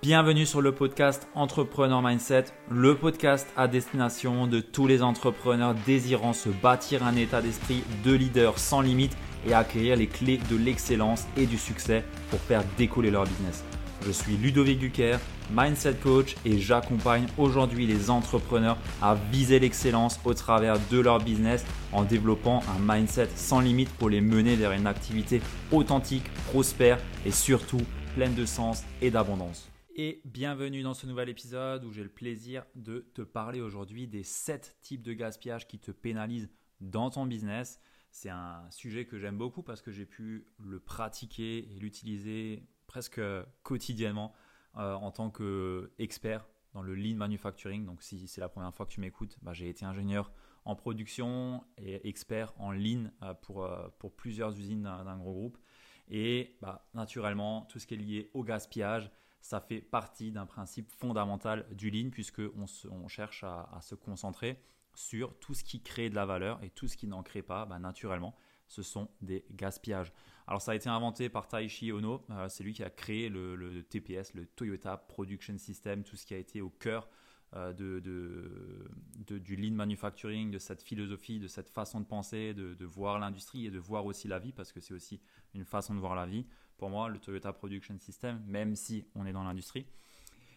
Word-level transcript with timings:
Bienvenue 0.00 0.46
sur 0.46 0.60
le 0.60 0.70
podcast 0.70 1.26
Entrepreneur 1.34 2.00
Mindset, 2.00 2.44
le 2.70 2.94
podcast 2.94 3.48
à 3.56 3.66
destination 3.66 4.46
de 4.46 4.60
tous 4.60 4.86
les 4.86 5.02
entrepreneurs 5.02 5.74
désirant 5.86 6.32
se 6.32 6.50
bâtir 6.50 7.04
un 7.04 7.16
état 7.16 7.42
d'esprit 7.42 7.82
de 8.04 8.12
leader 8.12 8.60
sans 8.60 8.80
limite 8.80 9.16
et 9.44 9.54
acquérir 9.54 9.96
les 9.96 10.06
clés 10.06 10.38
de 10.48 10.56
l'excellence 10.56 11.26
et 11.36 11.46
du 11.46 11.58
succès 11.58 12.04
pour 12.30 12.38
faire 12.38 12.62
décoller 12.76 13.10
leur 13.10 13.24
business. 13.24 13.64
Je 14.06 14.12
suis 14.12 14.36
Ludovic 14.36 14.78
Duquer, 14.78 15.16
Mindset 15.50 15.94
Coach 15.94 16.36
et 16.44 16.60
j'accompagne 16.60 17.26
aujourd'hui 17.36 17.84
les 17.84 18.08
entrepreneurs 18.08 18.78
à 19.02 19.16
viser 19.32 19.58
l'excellence 19.58 20.20
au 20.24 20.32
travers 20.32 20.76
de 20.92 21.00
leur 21.00 21.18
business 21.18 21.64
en 21.92 22.04
développant 22.04 22.62
un 22.68 22.94
mindset 22.94 23.30
sans 23.34 23.58
limite 23.58 23.90
pour 23.94 24.10
les 24.10 24.20
mener 24.20 24.54
vers 24.54 24.70
une 24.70 24.86
activité 24.86 25.42
authentique, 25.72 26.30
prospère 26.52 26.98
et 27.26 27.32
surtout 27.32 27.82
pleine 28.14 28.36
de 28.36 28.46
sens 28.46 28.84
et 29.02 29.10
d'abondance 29.10 29.68
et 30.00 30.22
bienvenue 30.24 30.84
dans 30.84 30.94
ce 30.94 31.08
nouvel 31.08 31.28
épisode 31.28 31.84
où 31.84 31.90
j'ai 31.90 32.04
le 32.04 32.08
plaisir 32.08 32.64
de 32.76 33.10
te 33.14 33.22
parler 33.22 33.60
aujourd'hui 33.60 34.06
des 34.06 34.22
7 34.22 34.76
types 34.80 35.02
de 35.02 35.12
gaspillage 35.12 35.66
qui 35.66 35.80
te 35.80 35.90
pénalisent 35.90 36.52
dans 36.80 37.10
ton 37.10 37.26
business. 37.26 37.80
C'est 38.12 38.28
un 38.28 38.64
sujet 38.70 39.06
que 39.06 39.18
j'aime 39.18 39.36
beaucoup 39.36 39.64
parce 39.64 39.82
que 39.82 39.90
j'ai 39.90 40.06
pu 40.06 40.46
le 40.60 40.78
pratiquer 40.78 41.74
et 41.74 41.80
l'utiliser 41.80 42.68
presque 42.86 43.20
quotidiennement 43.64 44.32
euh, 44.76 44.94
en 44.94 45.10
tant 45.10 45.32
qu'expert 45.32 46.46
dans 46.74 46.82
le 46.82 46.94
lean 46.94 47.16
manufacturing. 47.16 47.84
Donc 47.84 48.04
si 48.04 48.28
c'est 48.28 48.40
la 48.40 48.48
première 48.48 48.72
fois 48.72 48.86
que 48.86 48.92
tu 48.92 49.00
m'écoutes, 49.00 49.36
bah, 49.42 49.52
j'ai 49.52 49.68
été 49.68 49.84
ingénieur 49.84 50.30
en 50.64 50.76
production 50.76 51.64
et 51.76 52.08
expert 52.08 52.54
en 52.58 52.70
lean 52.70 53.10
euh, 53.24 53.34
pour, 53.34 53.64
euh, 53.64 53.88
pour 53.98 54.14
plusieurs 54.14 54.56
usines 54.56 54.84
d'un 54.84 55.18
gros 55.18 55.32
groupe. 55.32 55.58
Et 56.06 56.56
bah, 56.62 56.88
naturellement, 56.94 57.62
tout 57.62 57.80
ce 57.80 57.86
qui 57.88 57.94
est 57.94 57.98
lié 57.98 58.30
au 58.32 58.44
gaspillage, 58.44 59.10
ça 59.40 59.60
fait 59.60 59.80
partie 59.80 60.32
d'un 60.32 60.46
principe 60.46 60.90
fondamental 60.90 61.66
du 61.74 61.90
lean 61.90 62.10
puisque 62.10 62.42
on, 62.56 63.08
cherche 63.08 63.44
à, 63.44 63.78
se 63.80 63.94
concentrer 63.94 64.60
sur 64.94 65.38
tout 65.38 65.54
ce 65.54 65.64
qui 65.64 65.82
crée 65.82 66.10
de 66.10 66.14
la 66.14 66.26
valeur 66.26 66.62
et 66.62 66.70
tout 66.70 66.88
ce 66.88 66.96
qui 66.96 67.06
n'en 67.06 67.22
crée 67.22 67.42
pas, 67.42 67.64
bah, 67.66 67.78
naturellement, 67.78 68.34
ce 68.66 68.82
sont 68.82 69.08
des 69.20 69.44
gaspillages. 69.52 70.12
Alors 70.46 70.60
ça 70.60 70.72
a 70.72 70.74
été 70.74 70.88
inventé 70.88 71.28
par 71.28 71.46
Taishi 71.46 71.92
Ono, 71.92 72.24
euh, 72.30 72.48
c'est 72.48 72.64
lui 72.64 72.72
qui 72.72 72.82
a 72.82 72.90
créé 72.90 73.28
le, 73.28 73.82
TPS, 73.82 74.34
le 74.34 74.46
Toyota 74.46 74.96
Production 74.96 75.56
System, 75.58 76.02
tout 76.02 76.16
ce 76.16 76.26
qui 76.26 76.34
a 76.34 76.38
été 76.38 76.60
au 76.60 76.70
cœur 76.70 77.08
euh, 77.54 77.72
du 77.72 79.56
lean 79.56 79.74
manufacturing, 79.74 80.50
de 80.50 80.58
cette 80.58 80.82
philosophie, 80.82 81.38
de 81.38 81.48
cette 81.48 81.70
façon 81.70 82.00
de 82.00 82.06
penser, 82.06 82.54
de 82.54 82.84
voir 82.84 83.18
l'industrie 83.18 83.66
et 83.66 83.70
de 83.70 83.78
voir 83.78 84.04
aussi 84.04 84.26
la 84.26 84.38
vie, 84.38 84.52
parce 84.52 84.72
que 84.72 84.80
c'est 84.80 84.94
aussi 84.94 85.20
une 85.54 85.64
façon 85.64 85.94
de 85.94 86.00
voir 86.00 86.14
la 86.14 86.26
vie 86.26 86.46
pour 86.78 86.88
moi, 86.88 87.08
le 87.08 87.18
Toyota 87.18 87.52
Production 87.52 87.98
System, 87.98 88.42
même 88.46 88.74
si 88.74 89.04
on 89.14 89.26
est 89.26 89.32
dans 89.32 89.42
l'industrie. 89.42 89.86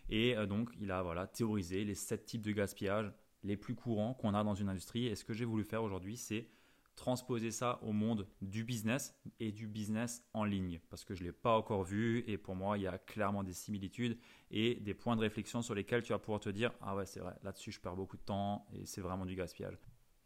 Et 0.10 0.38
euh, 0.38 0.46
donc, 0.46 0.70
il 0.80 0.92
a 0.92 1.02
voilà, 1.02 1.28
théorisé 1.28 1.84
les 1.84 1.96
sept 1.96 2.26
types 2.26 2.42
de 2.42 2.52
gaspillage 2.52 3.12
les 3.44 3.58
plus 3.58 3.76
courants 3.76 4.14
qu'on 4.14 4.34
a 4.34 4.44
dans 4.44 4.54
une 4.54 4.70
industrie. 4.70 5.08
Et 5.08 5.16
ce 5.16 5.26
que 5.26 5.34
j'ai 5.34 5.46
voulu 5.46 5.64
faire 5.64 5.84
aujourd'hui, 5.84 6.16
c'est 6.16 6.48
transposer 6.96 7.50
ça 7.50 7.80
au 7.82 7.94
monde 7.94 8.28
du 8.42 8.64
business 8.64 9.16
et 9.40 9.52
du 9.52 9.66
business 9.66 10.24
en 10.34 10.44
ligne. 10.44 10.80
Parce 10.90 11.04
que 11.04 11.16
je 11.16 11.22
ne 11.22 11.28
l'ai 11.28 11.32
pas 11.32 11.58
encore 11.58 11.84
vu 11.84 12.24
et 12.28 12.38
pour 12.38 12.56
moi, 12.56 12.78
il 12.78 12.84
y 12.84 12.88
a 12.88 13.00
clairement 13.00 13.44
des 13.44 13.54
similitudes 13.54 14.20
et 14.52 14.76
des 14.76 14.94
points 14.94 15.16
de 15.16 15.22
réflexion 15.22 15.64
sur 15.64 15.74
lesquels 15.74 16.04
tu 16.04 16.14
vas 16.14 16.20
pouvoir 16.20 16.42
te 16.42 16.50
dire 16.50 16.72
Ah 16.82 16.96
ouais, 16.96 17.08
c'est 17.08 17.20
vrai, 17.20 17.34
là-dessus, 17.44 17.72
je 17.72 17.80
perds 17.80 17.96
beaucoup 17.96 18.18
de 18.18 18.22
temps 18.22 18.68
et 18.74 18.86
c'est 18.86 19.02
vraiment 19.02 19.26
du 19.26 19.36
gaspillage. 19.36 19.80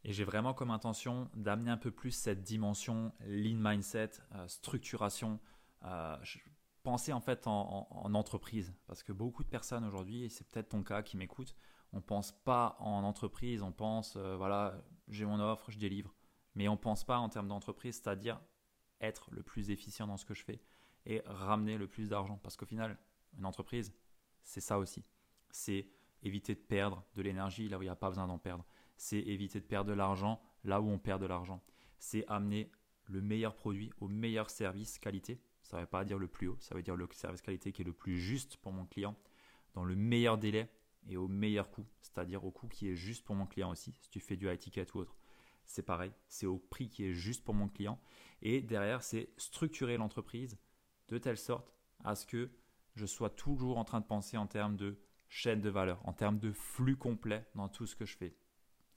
Et 0.04 0.14
j'ai 0.14 0.24
vraiment 0.24 0.54
comme 0.54 0.70
intention 0.70 1.30
d'amener 1.36 1.72
un 1.72 1.78
peu 1.78 1.90
plus 1.90 2.12
cette 2.12 2.44
dimension 2.44 3.12
lean 3.26 3.58
mindset, 3.58 4.12
euh, 4.36 4.48
structuration, 4.48 5.40
penser 6.86 7.14
en 7.14 7.20
fait 7.20 7.48
en, 7.48 8.14
entreprise, 8.14 8.74
parce 8.86 9.04
que 9.04 9.12
beaucoup 9.12 9.44
de 9.44 9.50
personnes 9.50 9.84
aujourd'hui, 9.84 10.24
et 10.24 10.30
c'est 10.30 10.48
peut-être 10.48 10.70
ton 10.70 10.84
cas 10.84 11.02
qui 11.02 11.18
m'écoute, 11.18 11.56
on 11.94 12.00
pense 12.00 12.32
pas 12.32 12.78
en 12.80 13.04
entreprise, 13.04 13.64
on 13.64 13.72
pense 13.72 14.16
euh, 14.16 14.36
voilà, 14.38 14.84
j'ai 15.08 15.26
mon 15.26 15.40
offre, 15.40 15.72
je 15.72 15.80
délivre, 15.80 16.14
mais 16.54 16.68
on 16.68 16.78
pense 16.78 17.04
pas 17.04 17.18
en 17.18 17.28
termes 17.28 17.48
d'entreprise, 17.48 17.96
c'est-à-dire 17.96 18.40
être 19.02 19.30
le 19.32 19.42
plus 19.42 19.72
efficient 19.72 20.06
dans 20.06 20.18
ce 20.18 20.26
que 20.26 20.36
je 20.36 20.44
fais 20.44 20.62
et 21.08 21.22
ramener 21.26 21.78
le 21.78 21.88
plus 21.88 22.08
d'argent, 22.10 22.40
parce 22.44 22.56
qu'au 22.56 22.68
final, 22.68 22.98
une 23.38 23.46
entreprise, 23.46 23.92
c'est 24.44 24.62
ça 24.62 24.78
aussi, 24.78 25.04
c'est 25.50 25.88
éviter 26.22 26.54
de 26.54 26.60
perdre 26.60 27.04
de 27.16 27.22
l'énergie 27.24 27.68
là 27.68 27.78
où 27.80 27.82
il 27.82 27.86
n'y 27.86 27.90
a 27.90 27.96
pas 27.96 28.10
besoin 28.10 28.28
d'en 28.28 28.38
perdre, 28.38 28.66
c'est 28.96 29.20
éviter 29.20 29.60
de 29.60 29.66
perdre 29.66 29.90
de 29.90 29.96
l'argent 29.96 30.40
là 30.64 30.82
où 30.82 30.88
on 30.88 31.00
perd 31.00 31.20
de 31.20 31.26
l'argent, 31.26 31.64
c'est 31.98 32.26
amener 32.28 32.72
le 33.06 33.22
meilleur 33.22 33.56
produit 33.56 33.92
au 34.00 34.08
meilleur 34.08 34.52
service 34.52 35.00
qualité 35.00 35.42
ça 35.66 35.78
ne 35.78 35.82
veut 35.82 35.88
pas 35.88 36.06
dire 36.06 36.20
le 36.20 36.28
plus 36.28 36.48
haut, 36.48 36.58
ça 36.60 36.76
veut 36.76 36.84
dire 36.84 36.96
le 36.96 37.08
service 37.12 37.42
qualité 37.42 37.72
qui 37.72 37.82
est 37.82 37.86
le 37.86 37.94
plus 37.94 38.20
juste 38.20 38.58
pour 38.58 38.72
mon 38.72 38.86
client, 38.86 39.16
dans 39.74 39.84
le 39.84 39.96
meilleur 39.96 40.38
délai 40.38 40.70
et 41.08 41.18
au 41.18 41.28
meilleur 41.28 41.72
coût, 41.72 41.86
c'est-à-dire 42.02 42.46
au 42.46 42.52
coût 42.52 42.68
qui 42.68 42.88
est 42.88 42.96
juste 42.96 43.26
pour 43.26 43.36
mon 43.36 43.48
client 43.48 43.72
aussi. 43.72 43.92
Si 44.00 44.10
tu 44.10 44.20
fais 44.20 44.36
du 44.36 44.48
high 44.48 44.60
ticket 44.60 44.86
ou 44.94 45.00
autre, 45.00 45.18
c'est 45.66 45.82
pareil, 45.82 46.12
c'est 46.28 46.46
au 46.46 46.60
prix 46.60 46.88
qui 46.88 47.06
est 47.06 47.14
juste 47.14 47.44
pour 47.44 47.56
mon 47.56 47.68
client. 47.68 48.00
Et 48.44 48.62
derrière, 48.62 49.02
c'est 49.02 49.30
structurer 49.38 49.98
l'entreprise 49.98 50.60
de 51.08 51.18
telle 51.18 51.38
sorte 51.38 51.74
à 52.04 52.14
ce 52.16 52.28
que 52.28 52.52
je 52.94 53.08
sois 53.08 53.32
toujours 53.32 53.80
en 53.80 53.84
train 53.84 54.02
de 54.02 54.06
penser 54.06 54.38
en 54.38 54.46
termes 54.46 54.76
de 54.76 55.00
chaîne 55.30 55.62
de 55.62 55.70
valeur, 55.70 56.00
en 56.08 56.14
termes 56.14 56.38
de 56.38 56.52
flux 56.52 56.96
complet 56.96 57.44
dans 57.56 57.70
tout 57.70 57.88
ce 57.88 57.96
que 57.96 58.06
je 58.06 58.16
fais. 58.16 58.36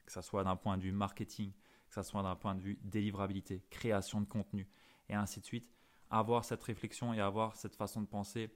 Que 0.04 0.12
ce 0.12 0.20
soit 0.20 0.44
d'un 0.44 0.56
point 0.56 0.76
de 0.76 0.82
vue 0.82 0.92
marketing, 0.92 1.52
que 1.88 1.94
ce 1.94 2.02
soit 2.02 2.22
d'un 2.22 2.36
point 2.36 2.54
de 2.54 2.60
vue 2.60 2.78
délivrabilité, 2.82 3.64
création 3.70 4.20
de 4.20 4.26
contenu, 4.26 4.68
et 5.08 5.14
ainsi 5.14 5.40
de 5.40 5.46
suite 5.46 5.70
avoir 6.10 6.44
cette 6.44 6.62
réflexion 6.62 7.12
et 7.14 7.20
avoir 7.20 7.56
cette 7.56 7.76
façon 7.76 8.00
de 8.00 8.06
penser 8.06 8.50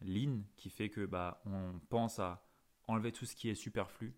lean 0.00 0.42
qui 0.56 0.70
fait 0.70 0.90
que 0.90 1.06
bah, 1.06 1.40
on 1.46 1.78
pense 1.88 2.18
à 2.18 2.44
enlever 2.86 3.12
tout 3.12 3.26
ce 3.26 3.34
qui 3.34 3.48
est 3.48 3.54
superflu 3.54 4.14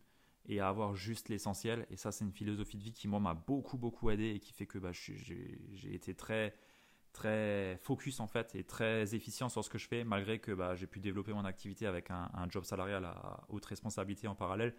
et 0.46 0.60
à 0.60 0.68
avoir 0.68 0.94
juste 0.94 1.28
l'essentiel. 1.28 1.86
Et 1.90 1.96
ça, 1.96 2.12
c'est 2.12 2.24
une 2.24 2.32
philosophie 2.32 2.76
de 2.76 2.82
vie 2.82 2.92
qui, 2.92 3.08
moi, 3.08 3.20
m'a 3.20 3.34
beaucoup, 3.34 3.78
beaucoup 3.78 4.10
aidé 4.10 4.30
et 4.30 4.40
qui 4.40 4.52
fait 4.52 4.66
que 4.66 4.78
bah, 4.78 4.92
j'ai 4.92 5.94
été 5.94 6.14
très, 6.14 6.54
très 7.12 7.78
focus 7.82 8.20
en 8.20 8.26
fait 8.26 8.54
et 8.54 8.64
très 8.64 9.14
efficient 9.14 9.48
sur 9.48 9.64
ce 9.64 9.70
que 9.70 9.78
je 9.78 9.88
fais, 9.88 10.04
malgré 10.04 10.38
que 10.38 10.52
bah, 10.52 10.74
j'ai 10.74 10.86
pu 10.86 11.00
développer 11.00 11.32
mon 11.32 11.44
activité 11.44 11.86
avec 11.86 12.10
un, 12.10 12.30
job 12.48 12.64
salarial 12.64 13.04
à 13.04 13.44
haute 13.48 13.64
responsabilité 13.66 14.28
en 14.28 14.34
parallèle. 14.34 14.74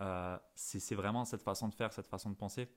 Euh, 0.00 0.38
c'est 0.54 0.94
vraiment 0.94 1.24
cette 1.24 1.42
façon 1.42 1.68
de 1.68 1.74
faire, 1.74 1.92
cette 1.92 2.06
façon 2.06 2.30
de 2.30 2.34
penser 2.34 2.68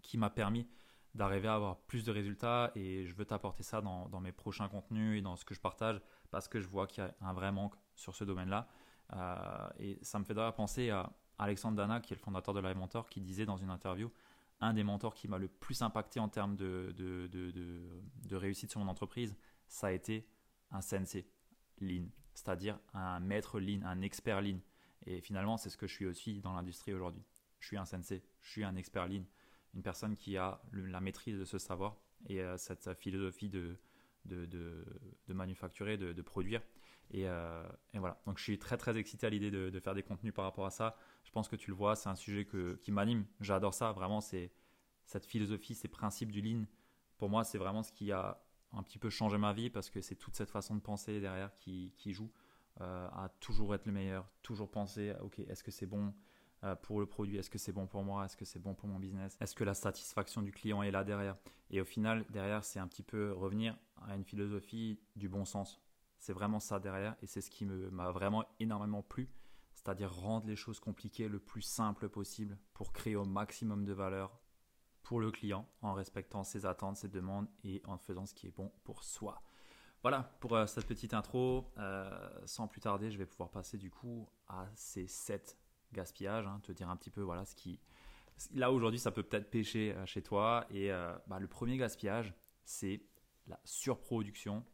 qui 0.00 0.18
m'a 0.18 0.30
permis 0.30 0.66
d'arriver 1.14 1.48
à 1.48 1.54
avoir 1.54 1.76
plus 1.76 2.04
de 2.04 2.10
résultats 2.10 2.72
et 2.74 3.04
je 3.04 3.14
veux 3.14 3.24
t'apporter 3.24 3.62
ça 3.62 3.80
dans, 3.80 4.20
mes 4.20 4.32
prochains 4.32 4.68
contenus 4.68 5.18
et 5.18 5.22
dans 5.22 5.36
ce 5.36 5.44
que 5.44 5.54
je 5.54 5.60
partage 5.60 6.00
parce 6.30 6.48
que 6.48 6.60
je 6.60 6.68
vois 6.68 6.86
qu'il 6.86 7.04
y 7.04 7.06
a 7.06 7.14
un 7.20 7.32
vrai 7.32 7.52
manque 7.52 7.74
sur 7.94 8.14
ce 8.14 8.24
domaine-là. 8.24 8.66
Euh, 9.12 9.68
et 9.78 9.98
ça 10.02 10.18
me 10.18 10.24
fait 10.24 10.32
d'ailleurs 10.32 10.54
penser 10.54 10.90
à 10.90 11.12
Alexandre 11.38 11.76
Dana, 11.76 12.00
qui 12.00 12.14
est 12.14 12.16
le 12.16 12.22
fondateur 12.22 12.54
de 12.54 12.60
Live 12.60 12.76
Mentor, 12.76 13.08
qui 13.08 13.20
disait 13.20 13.44
dans 13.44 13.56
une 13.56 13.70
interview 13.70 14.10
un 14.62 14.72
des 14.72 14.84
mentors 14.84 15.14
qui 15.14 15.28
m'a 15.28 15.38
le 15.38 15.48
plus 15.48 15.82
impacté 15.82 16.20
en 16.20 16.28
termes 16.28 16.56
de, 16.56 16.94
réussite 18.30 18.70
sur 18.70 18.80
mon 18.80 18.88
entreprise, 18.88 19.36
ça 19.66 19.88
a 19.88 19.90
été 19.90 20.26
un 20.70 20.80
sensei 20.80 21.26
lean, 21.80 22.06
c'est-à-dire 22.32 22.78
un 22.94 23.18
maître 23.18 23.58
lean, 23.58 23.82
un 23.84 24.00
expert 24.02 24.40
lean. 24.40 24.60
Et 25.04 25.20
finalement, 25.20 25.56
c'est 25.56 25.68
ce 25.68 25.76
que 25.76 25.88
je 25.88 25.94
suis 25.94 26.06
aussi 26.06 26.40
dans 26.40 26.52
l'industrie 26.52 26.94
aujourd'hui. 26.94 27.24
Je 27.58 27.66
suis 27.66 27.76
un 27.76 27.84
sensei, 27.84 28.22
je 28.40 28.50
suis 28.50 28.64
un 28.64 28.76
expert 28.76 29.08
lean 29.08 29.24
une 29.74 29.82
personne 29.82 30.16
qui 30.16 30.36
a 30.36 30.60
la 30.72 31.00
maîtrise 31.00 31.38
de 31.38 31.44
ce 31.44 31.58
savoir 31.58 31.96
et 32.28 32.40
euh, 32.40 32.56
cette 32.56 32.92
philosophie 32.94 33.48
de, 33.48 33.78
de, 34.24 34.84
manufacturer, 35.28 35.96
de, 35.96 36.22
produire. 36.22 36.62
Euh, 37.14 37.68
et, 37.92 37.98
voilà, 37.98 38.20
donc 38.26 38.38
je 38.38 38.42
suis 38.42 38.58
très 38.58 38.76
très 38.76 38.96
excité 38.96 39.26
à 39.26 39.30
l'idée 39.30 39.50
de, 39.50 39.80
faire 39.80 39.94
des 39.94 40.02
contenus 40.02 40.32
par 40.32 40.44
rapport 40.44 40.66
à 40.66 40.70
ça. 40.70 40.96
Je 41.24 41.30
pense 41.30 41.48
que 41.48 41.56
tu 41.56 41.70
le 41.70 41.76
vois, 41.76 41.96
c'est 41.96 42.08
un 42.08 42.14
sujet 42.14 42.46
qui 42.80 42.92
m'anime. 42.92 43.26
J'adore 43.40 43.74
ça, 43.74 43.92
vraiment, 43.92 44.20
c'est 44.20 44.52
cette 45.04 45.26
philosophie, 45.26 45.74
ces 45.74 45.88
principes 45.88 46.32
du 46.32 46.40
lean. 46.40 46.64
Pour 47.18 47.28
moi, 47.28 47.44
c'est 47.44 47.58
vraiment 47.58 47.82
ce 47.82 47.92
qui 47.92 48.12
a 48.12 48.42
un 48.72 48.82
petit 48.82 48.98
peu 48.98 49.10
changé 49.10 49.36
ma 49.38 49.52
vie 49.52 49.70
parce 49.70 49.90
que 49.90 50.00
c'est 50.00 50.14
toute 50.14 50.34
cette 50.34 50.50
façon 50.50 50.74
de 50.74 50.80
penser 50.80 51.20
derrière 51.20 51.54
qui, 51.56 51.92
joue 52.06 52.30
euh, 52.80 53.08
à 53.08 53.28
toujours 53.40 53.74
être 53.74 53.86
le 53.86 53.92
meilleur, 53.92 54.28
toujours 54.42 54.70
penser, 54.70 55.14
ok, 55.20 55.40
est-ce 55.40 55.62
que 55.62 55.70
c'est 55.70 55.86
bon? 55.86 56.14
Pour 56.82 57.00
le 57.00 57.06
produit 57.06 57.36
Est-ce 57.36 57.50
que 57.50 57.58
c'est 57.58 57.72
bon 57.72 57.86
pour 57.86 58.02
moi? 58.04 58.24
Est-ce 58.24 58.36
que 58.36 58.44
c'est 58.44 58.60
bon 58.60 58.74
pour 58.74 58.88
mon 58.88 58.98
business? 58.98 59.36
Est-ce 59.40 59.54
que 59.54 59.64
la 59.64 59.74
satisfaction 59.74 60.42
du 60.42 60.52
client 60.52 60.82
est 60.82 60.90
là 60.90 61.04
derrière? 61.04 61.36
Et 61.70 61.80
au 61.80 61.84
final, 61.84 62.24
derrière, 62.30 62.64
c'est 62.64 62.78
un 62.78 62.86
petit 62.86 63.02
peu 63.02 63.32
revenir 63.32 63.76
à 64.08 64.14
une 64.14 64.24
philosophie 64.24 65.00
du 65.16 65.28
bon 65.28 65.44
sens. 65.44 65.80
C'est 66.18 66.32
vraiment 66.32 66.60
ça 66.60 66.78
derrière 66.78 67.16
et 67.22 67.26
c'est 67.26 67.40
ce 67.40 67.50
qui 67.50 67.64
m'a 67.64 68.12
vraiment 68.12 68.44
énormément 68.60 69.02
plu, 69.02 69.28
c'est-à-dire 69.74 70.14
rendre 70.14 70.46
les 70.46 70.54
choses 70.54 70.78
compliquées 70.78 71.28
le 71.28 71.40
plus 71.40 71.62
simple 71.62 72.08
possible 72.08 72.56
pour 72.74 72.92
créer 72.92 73.16
au 73.16 73.24
maximum 73.24 73.84
de 73.84 73.92
valeur 73.92 74.38
pour 75.02 75.18
le 75.18 75.32
client 75.32 75.68
en 75.80 75.94
respectant 75.94 76.44
ses 76.44 76.64
attentes, 76.64 76.96
ses 76.96 77.08
demandes 77.08 77.48
et 77.64 77.82
en 77.86 77.98
faisant 77.98 78.24
ce 78.24 78.34
qui 78.34 78.46
est 78.46 78.56
bon 78.56 78.70
pour 78.84 79.02
soi. 79.02 79.42
Voilà 80.02 80.22
pour 80.40 80.54
euh, 80.54 80.66
cette 80.66 80.86
petite 80.86 81.14
intro. 81.14 81.72
Euh, 81.78 82.30
sans 82.44 82.68
plus 82.68 82.80
tarder, 82.80 83.10
je 83.10 83.18
vais 83.18 83.26
pouvoir 83.26 83.50
passer 83.50 83.76
du 83.76 83.90
coup 83.90 84.28
à 84.48 84.66
ces 84.74 85.06
7 85.06 85.58
gaspillage, 85.92 86.46
hein, 86.46 86.60
te 86.62 86.72
dire 86.72 86.88
un 86.90 86.96
petit 86.96 87.10
peu 87.10 87.22
voilà 87.22 87.44
ce 87.44 87.54
qui. 87.54 87.78
Là 88.54 88.72
aujourd'hui, 88.72 88.98
ça 88.98 89.10
peut 89.10 89.22
peut-être 89.22 89.50
pêcher 89.50 89.92
euh, 89.92 90.06
chez 90.06 90.22
toi. 90.22 90.66
Et 90.70 90.90
euh, 90.90 91.16
bah, 91.26 91.38
le 91.38 91.46
premier 91.46 91.76
gaspillage, 91.76 92.34
c'est 92.64 93.02
la 93.46 93.60
surproduction. 93.64 94.64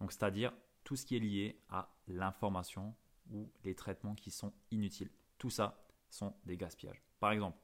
Donc, 0.00 0.12
c'est-à-dire 0.12 0.52
tout 0.82 0.96
ce 0.96 1.06
qui 1.06 1.16
est 1.16 1.20
lié 1.20 1.60
à 1.68 1.88
l'information 2.08 2.94
ou 3.30 3.50
les 3.64 3.74
traitements 3.74 4.14
qui 4.14 4.30
sont 4.30 4.52
inutiles. 4.70 5.10
Tout 5.38 5.50
ça 5.50 5.86
sont 6.08 6.34
des 6.44 6.56
gaspillages. 6.56 7.02
Par 7.20 7.32
exemple, 7.32 7.58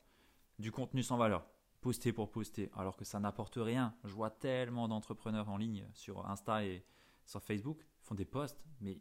du 0.58 0.72
contenu 0.72 1.02
sans 1.02 1.16
valeur, 1.16 1.46
poster 1.80 2.12
pour 2.12 2.30
poster, 2.30 2.70
alors 2.74 2.96
que 2.96 3.04
ça 3.04 3.20
n'apporte 3.20 3.56
rien. 3.56 3.94
Je 4.04 4.14
vois 4.14 4.30
tellement 4.30 4.88
d'entrepreneurs 4.88 5.48
en 5.48 5.56
ligne 5.56 5.86
sur 5.94 6.26
Insta 6.28 6.64
et 6.64 6.84
sur 7.24 7.42
Facebook 7.42 7.86
font 8.02 8.14
des 8.14 8.24
posts, 8.24 8.60
mais 8.80 9.00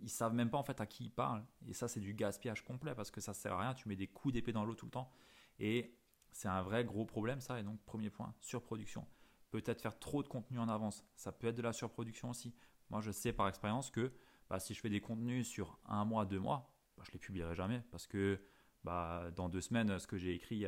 ils 0.00 0.10
savent 0.10 0.34
même 0.34 0.50
pas 0.50 0.58
en 0.58 0.62
fait 0.62 0.80
à 0.80 0.86
qui 0.86 1.04
ils 1.04 1.10
parlent. 1.10 1.44
Et 1.66 1.72
ça, 1.72 1.88
c'est 1.88 2.00
du 2.00 2.14
gaspillage 2.14 2.64
complet 2.64 2.94
parce 2.94 3.10
que 3.10 3.20
ça 3.20 3.34
sert 3.34 3.52
à 3.54 3.60
rien. 3.60 3.74
Tu 3.74 3.88
mets 3.88 3.96
des 3.96 4.08
coups 4.08 4.34
d'épée 4.34 4.52
dans 4.52 4.64
l'eau 4.64 4.74
tout 4.74 4.86
le 4.86 4.90
temps. 4.90 5.10
Et 5.58 5.96
c'est 6.32 6.48
un 6.48 6.62
vrai 6.62 6.84
gros 6.84 7.04
problème, 7.04 7.40
ça. 7.40 7.58
Et 7.60 7.62
donc, 7.62 7.80
premier 7.84 8.10
point, 8.10 8.34
surproduction. 8.40 9.06
Peut-être 9.50 9.80
faire 9.80 9.98
trop 9.98 10.22
de 10.22 10.28
contenu 10.28 10.58
en 10.58 10.68
avance. 10.68 11.04
Ça 11.16 11.32
peut 11.32 11.46
être 11.46 11.56
de 11.56 11.62
la 11.62 11.72
surproduction 11.72 12.30
aussi. 12.30 12.54
Moi, 12.90 13.00
je 13.00 13.10
sais 13.10 13.32
par 13.32 13.48
expérience 13.48 13.90
que 13.90 14.12
bah, 14.50 14.58
si 14.60 14.74
je 14.74 14.80
fais 14.80 14.90
des 14.90 15.00
contenus 15.00 15.46
sur 15.46 15.78
un 15.86 16.04
mois, 16.04 16.24
deux 16.26 16.40
mois, 16.40 16.70
bah, 16.96 17.04
je 17.06 17.12
les 17.12 17.18
publierai 17.18 17.54
jamais 17.54 17.82
parce 17.90 18.06
que 18.06 18.40
bah, 18.82 19.30
dans 19.34 19.48
deux 19.48 19.60
semaines, 19.60 19.98
ce 19.98 20.06
que 20.06 20.18
j'ai 20.18 20.34
écrit, 20.34 20.66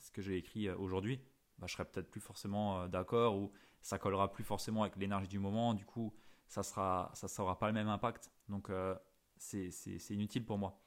ce 0.00 0.10
que 0.10 0.22
j'ai 0.22 0.36
écrit 0.36 0.68
aujourd'hui, 0.70 1.22
bah, 1.58 1.66
je 1.68 1.74
serai 1.74 1.84
peut-être 1.84 2.10
plus 2.10 2.20
forcément 2.20 2.80
euh, 2.80 2.88
d'accord 2.88 3.36
ou 3.36 3.52
ça 3.80 3.98
collera 3.98 4.32
plus 4.32 4.42
forcément 4.42 4.82
avec 4.82 4.96
l'énergie 4.96 5.28
du 5.28 5.38
moment. 5.38 5.74
Du 5.74 5.84
coup, 5.84 6.12
ça 6.52 6.62
sera, 6.62 7.10
ça 7.14 7.28
sera 7.28 7.58
pas 7.58 7.68
le 7.68 7.72
même 7.72 7.88
impact. 7.88 8.30
Donc, 8.50 8.68
euh, 8.68 8.94
c'est 9.38 9.70
inutile 10.10 10.44
pour 10.44 10.58
moi. 10.58 10.78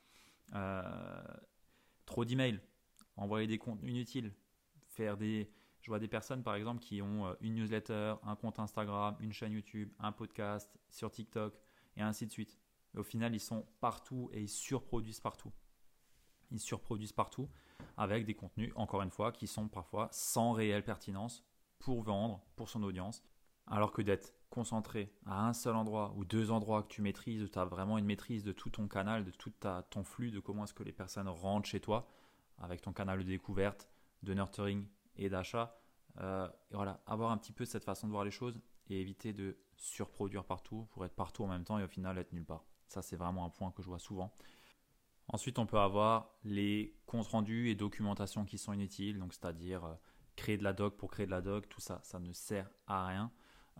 Euh, 0.53 1.23
trop 2.05 2.23
d'emails, 2.23 2.61
envoyer 3.15 3.47
des 3.47 3.57
contenus 3.57 3.91
inutiles, 3.91 4.31
faire 4.89 5.17
des. 5.17 5.51
Je 5.81 5.89
vois 5.89 5.97
des 5.97 6.07
personnes 6.07 6.43
par 6.43 6.53
exemple 6.55 6.81
qui 6.81 7.01
ont 7.01 7.35
une 7.41 7.55
newsletter, 7.55 8.15
un 8.23 8.35
compte 8.35 8.59
Instagram, 8.59 9.15
une 9.19 9.33
chaîne 9.33 9.53
YouTube, 9.53 9.91
un 9.99 10.11
podcast 10.11 10.79
sur 10.89 11.11
TikTok 11.11 11.59
et 11.97 12.01
ainsi 12.01 12.27
de 12.27 12.31
suite. 12.31 12.59
au 12.95 13.03
final, 13.03 13.33
ils 13.33 13.39
sont 13.39 13.65
partout 13.81 14.29
et 14.33 14.41
ils 14.41 14.49
surproduisent 14.49 15.19
partout. 15.19 15.51
Ils 16.51 16.59
surproduisent 16.59 17.11
partout 17.11 17.49
avec 17.97 18.25
des 18.25 18.35
contenus, 18.35 18.71
encore 18.75 19.01
une 19.01 19.11
fois, 19.11 19.31
qui 19.31 19.47
sont 19.47 19.67
parfois 19.67 20.09
sans 20.11 20.53
réelle 20.53 20.83
pertinence 20.83 21.43
pour 21.79 22.03
vendre, 22.03 22.45
pour 22.55 22.69
son 22.69 22.83
audience. 22.83 23.23
Alors 23.67 23.91
que 23.91 24.03
d'être 24.03 24.33
concentré 24.49 25.11
à 25.25 25.47
un 25.47 25.53
seul 25.53 25.75
endroit 25.75 26.13
ou 26.15 26.25
deux 26.25 26.51
endroits 26.51 26.83
que 26.83 26.87
tu 26.87 27.01
maîtrises, 27.01 27.43
où 27.43 27.47
tu 27.47 27.59
as 27.59 27.65
vraiment 27.65 27.97
une 27.97 28.05
maîtrise 28.05 28.43
de 28.43 28.51
tout 28.51 28.69
ton 28.69 28.87
canal, 28.87 29.25
de 29.25 29.31
tout 29.31 29.51
ton 29.89 30.03
flux, 30.03 30.31
de 30.31 30.39
comment 30.39 30.63
est-ce 30.63 30.73
que 30.73 30.83
les 30.83 30.91
personnes 30.91 31.27
rentrent 31.27 31.67
chez 31.67 31.79
toi, 31.79 32.07
avec 32.59 32.81
ton 32.81 32.93
canal 32.93 33.19
de 33.19 33.23
découverte, 33.23 33.89
de 34.23 34.33
nurturing 34.33 34.87
et 35.17 35.29
d'achat. 35.29 35.77
Euh, 36.19 36.47
voilà, 36.71 37.01
avoir 37.05 37.31
un 37.31 37.37
petit 37.37 37.51
peu 37.51 37.65
cette 37.65 37.83
façon 37.83 38.07
de 38.07 38.11
voir 38.11 38.23
les 38.23 38.31
choses 38.31 38.59
et 38.89 39.01
éviter 39.01 39.33
de 39.33 39.57
surproduire 39.77 40.45
partout 40.45 40.87
pour 40.91 41.05
être 41.05 41.15
partout 41.15 41.43
en 41.43 41.47
même 41.47 41.63
temps 41.63 41.79
et 41.79 41.83
au 41.83 41.87
final 41.87 42.17
être 42.17 42.31
nulle 42.31 42.45
part. 42.45 42.65
Ça, 42.87 43.01
c'est 43.01 43.15
vraiment 43.15 43.45
un 43.45 43.49
point 43.49 43.71
que 43.71 43.81
je 43.81 43.87
vois 43.87 43.99
souvent. 43.99 44.33
Ensuite, 45.27 45.57
on 45.57 45.65
peut 45.65 45.79
avoir 45.79 46.35
les 46.43 46.95
comptes 47.07 47.27
rendus 47.27 47.69
et 47.69 47.75
documentations 47.75 48.45
qui 48.45 48.57
sont 48.57 48.73
inutiles, 48.73 49.19
donc 49.19 49.33
c'est-à-dire 49.33 49.83
euh, 49.83 49.95
créer 50.35 50.57
de 50.57 50.63
la 50.63 50.73
doc 50.73 50.97
pour 50.97 51.09
créer 51.09 51.25
de 51.25 51.31
la 51.31 51.41
doc, 51.41 51.67
tout 51.67 51.81
ça, 51.81 51.99
ça 52.03 52.19
ne 52.19 52.31
sert 52.31 52.69
à 52.87 53.07
rien. 53.07 53.31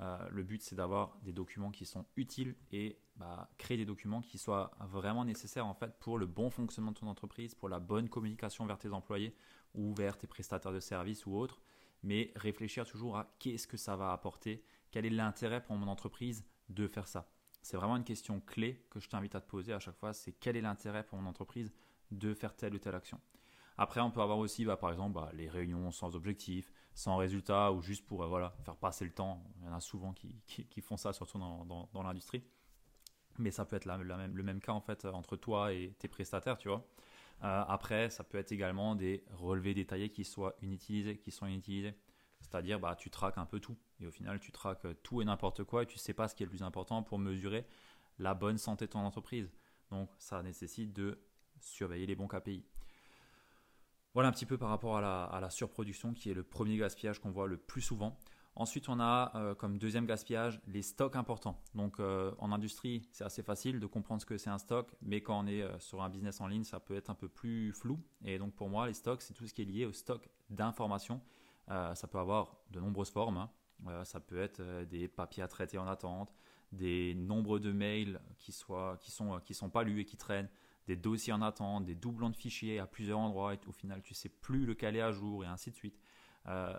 Euh, 0.02 0.28
le 0.30 0.44
but, 0.44 0.62
c'est 0.62 0.76
d'avoir 0.76 1.18
des 1.24 1.32
documents 1.32 1.72
qui 1.72 1.86
sont 1.86 2.06
utiles 2.18 2.56
et 2.72 3.00
bah, 3.16 3.50
créer 3.58 3.78
des 3.78 3.86
documents 3.86 4.22
qui 4.22 4.38
soient 4.38 4.72
vraiment 4.82 5.24
nécessaires 5.24 5.66
en 5.66 5.74
fait 5.74 5.98
pour 6.00 6.18
le 6.18 6.26
bon 6.26 6.50
fonctionnement 6.50 6.92
de 6.92 6.98
ton 6.98 7.08
entreprise, 7.08 7.56
pour 7.56 7.70
la 7.70 7.80
bonne 7.80 8.10
communication 8.10 8.66
vers 8.66 8.78
tes 8.78 8.92
employés 8.92 9.34
ou 9.74 9.94
vers 9.94 10.18
tes 10.18 10.28
prestataires 10.28 10.74
de 10.74 10.80
services 10.80 11.26
ou 11.26 11.36
autres. 11.36 11.62
Mais 12.04 12.32
réfléchir 12.36 12.86
toujours 12.86 13.18
à 13.18 13.34
qu'est-ce 13.40 13.68
que 13.68 13.78
ça 13.78 13.96
va 13.96 14.12
apporter, 14.12 14.64
quel 14.92 15.06
est 15.06 15.10
l'intérêt 15.10 15.64
pour 15.64 15.76
mon 15.76 15.88
entreprise 15.88 16.46
de 16.70 16.88
faire 16.88 17.08
ça. 17.08 17.30
C'est 17.62 17.78
vraiment 17.78 17.96
une 17.96 18.04
question 18.04 18.42
clé 18.42 18.86
que 18.90 19.00
je 19.00 19.10
t'invite 19.10 19.34
à 19.34 19.42
te 19.42 19.50
poser 19.50 19.74
à 19.74 19.80
chaque 19.80 19.98
fois, 19.98 20.14
c'est 20.14 20.34
quel 20.34 20.56
est 20.56 20.62
l'intérêt 20.62 21.04
pour 21.04 21.18
mon 21.18 21.28
entreprise 21.28 21.74
de 22.12 22.34
faire 22.34 22.56
telle 22.56 22.76
ou 22.76 22.78
telle 22.78 22.96
action. 22.96 23.20
Après, 23.78 24.02
on 24.02 24.12
peut 24.12 24.22
avoir 24.22 24.38
aussi, 24.38 24.66
bah, 24.66 24.78
par 24.78 24.92
exemple, 24.92 25.14
bah, 25.14 25.32
les 25.34 25.50
réunions 25.50 25.92
sans 25.92 26.16
objectif, 26.16 26.72
sans 26.96 27.18
résultat, 27.18 27.74
ou 27.74 27.82
juste 27.82 28.06
pour 28.08 28.24
euh, 28.24 28.28
voilà, 28.28 28.56
faire 28.64 28.78
passer 28.78 29.06
le 29.06 29.12
temps. 29.12 29.44
Il 29.60 29.66
y 29.66 29.68
en 29.68 29.74
a 29.74 29.82
souvent 29.82 30.14
qui, 30.14 30.82
font 30.82 30.98
ça, 30.98 31.14
surtout 31.14 31.38
dans, 31.38 32.04
l'industrie. 32.04 32.44
Mais 33.38 33.52
ça 33.52 33.66
peut 33.66 33.76
être 33.76 33.86
même, 33.86 34.34
le 34.34 34.44
même 34.44 34.62
cas 34.62 34.72
en 34.72 34.80
fait 34.80 35.04
entre 35.06 35.36
toi 35.36 35.74
et 35.74 35.94
tes 36.00 36.08
prestataires, 36.08 36.58
tu 36.58 36.70
vois. 36.70 36.88
Euh, 37.44 37.66
après, 37.68 38.10
ça 38.10 38.24
peut 38.24 38.38
être 38.38 38.54
également 38.54 38.96
des 38.96 39.26
relevés 39.34 39.74
détaillés 39.74 40.10
qui 40.10 40.24
soient 40.24 40.56
inutilisés, 40.62 41.18
qui 41.18 41.32
sont 41.32 41.46
inutilisés. 41.46 41.94
C'est-à-dire, 42.40 42.80
bah, 42.80 42.96
tu 42.96 43.10
traques 43.10 43.38
un 43.38 43.46
peu 43.46 43.60
tout. 43.60 43.78
Et 44.00 44.08
au 44.08 44.12
final, 44.12 44.40
tu 44.40 44.54
traques 44.54 44.88
tout 45.04 45.22
et 45.22 45.26
n'importe 45.26 45.66
quoi 45.66 45.84
et 45.84 45.86
tu 45.86 45.96
ne 45.96 46.00
sais 46.00 46.14
pas 46.14 46.30
ce 46.30 46.36
qui 46.36 46.44
est 46.44 46.46
le 46.46 46.52
plus 46.52 46.64
important 46.64 47.04
pour 47.04 47.20
mesurer 47.20 47.66
la 48.20 48.34
bonne 48.34 48.58
santé 48.58 48.86
de 48.86 48.92
ton 48.92 49.00
entreprise. 49.00 49.52
Donc, 49.90 50.10
ça 50.18 50.42
nécessite 50.42 50.94
de 50.94 51.20
surveiller 51.60 52.06
les 52.06 52.16
bons 52.16 52.30
KPI. 52.30 52.64
Voilà 54.16 54.30
un 54.30 54.32
petit 54.32 54.46
peu 54.46 54.58
par 54.58 54.70
rapport 54.70 54.96
à 54.96 55.40
la, 55.42 55.50
surproduction 55.50 56.14
qui 56.14 56.32
est 56.32 56.34
le 56.34 56.42
premier 56.42 56.78
gaspillage 56.78 57.20
qu'on 57.20 57.32
voit 57.32 57.48
le 57.48 57.58
plus 57.58 57.82
souvent. 57.82 58.18
Ensuite, 58.56 58.88
on 58.88 59.02
a 59.02 59.34
euh, 59.36 59.56
comme 59.56 59.78
deuxième 59.78 60.06
gaspillage 60.06 60.62
les 60.68 60.84
stocks 60.84 61.18
importants. 61.18 61.62
Donc 61.74 62.00
euh, 62.00 62.32
en 62.40 62.54
industrie, 62.54 63.10
c'est 63.12 63.26
assez 63.26 63.44
facile 63.44 63.82
de 63.82 63.86
comprendre 63.86 64.22
ce 64.22 64.26
que 64.26 64.38
c'est 64.38 64.50
un 64.50 64.58
stock, 64.58 64.90
mais 65.02 65.20
quand 65.20 65.38
on 65.38 65.48
est 65.48 65.64
euh, 65.64 65.78
sur 65.80 66.02
un 66.02 66.08
business 66.08 66.40
en 66.40 66.48
ligne, 66.48 66.64
ça 66.64 66.80
peut 66.80 66.96
être 66.96 67.10
un 67.10 67.14
peu 67.14 67.28
plus 67.28 67.74
flou. 67.74 68.00
Et 68.24 68.40
donc 68.40 68.56
pour 68.56 68.70
moi, 68.70 68.88
les 68.88 68.94
stocks, 68.94 69.22
c'est 69.22 69.34
tout 69.34 69.48
ce 69.48 69.54
qui 69.54 69.64
est 69.64 69.66
lié 69.66 69.86
au 69.86 69.92
stock 69.92 70.30
d'informations 70.50 71.22
ça 71.68 72.08
peut 72.10 72.20
avoir 72.20 72.58
de 72.70 72.80
nombreuses 72.80 73.10
formes. 73.10 73.38
Hein. 73.38 74.06
Ça 74.06 74.20
peut 74.20 74.40
être 74.40 74.62
des 74.84 75.08
papiers 75.08 75.42
à 75.42 75.48
traiter 75.48 75.80
en 75.80 75.88
attente, 75.88 76.32
des 76.72 77.16
nombres 77.16 77.58
de 77.58 77.72
mails 77.72 78.22
qui, 78.38 78.54
qui, 79.02 79.12
sont, 79.12 79.40
qui 79.44 79.54
sont 79.56 79.70
pas 79.72 79.82
lus 79.82 80.02
et 80.02 80.06
qui 80.06 80.16
traînent, 80.16 80.48
des 80.88 80.96
dossiers 80.96 81.34
en 81.34 81.42
attente, 81.42 81.86
des 81.86 81.96
doublons 81.96 82.30
de 82.30 82.36
fichiers 82.36 82.80
à 82.80 82.88
plusieurs 82.88 83.20
endroits 83.20 83.54
et 83.54 83.60
au 83.68 83.72
final 83.72 84.02
tu 84.02 84.14
sais 84.14 84.30
plus 84.30 84.66
lequel 84.66 84.96
est 84.96 85.02
à 85.02 85.12
jour 85.12 85.44
et 85.44 85.48
ainsi 85.48 85.72
de 85.72 85.76
suite. 85.76 86.00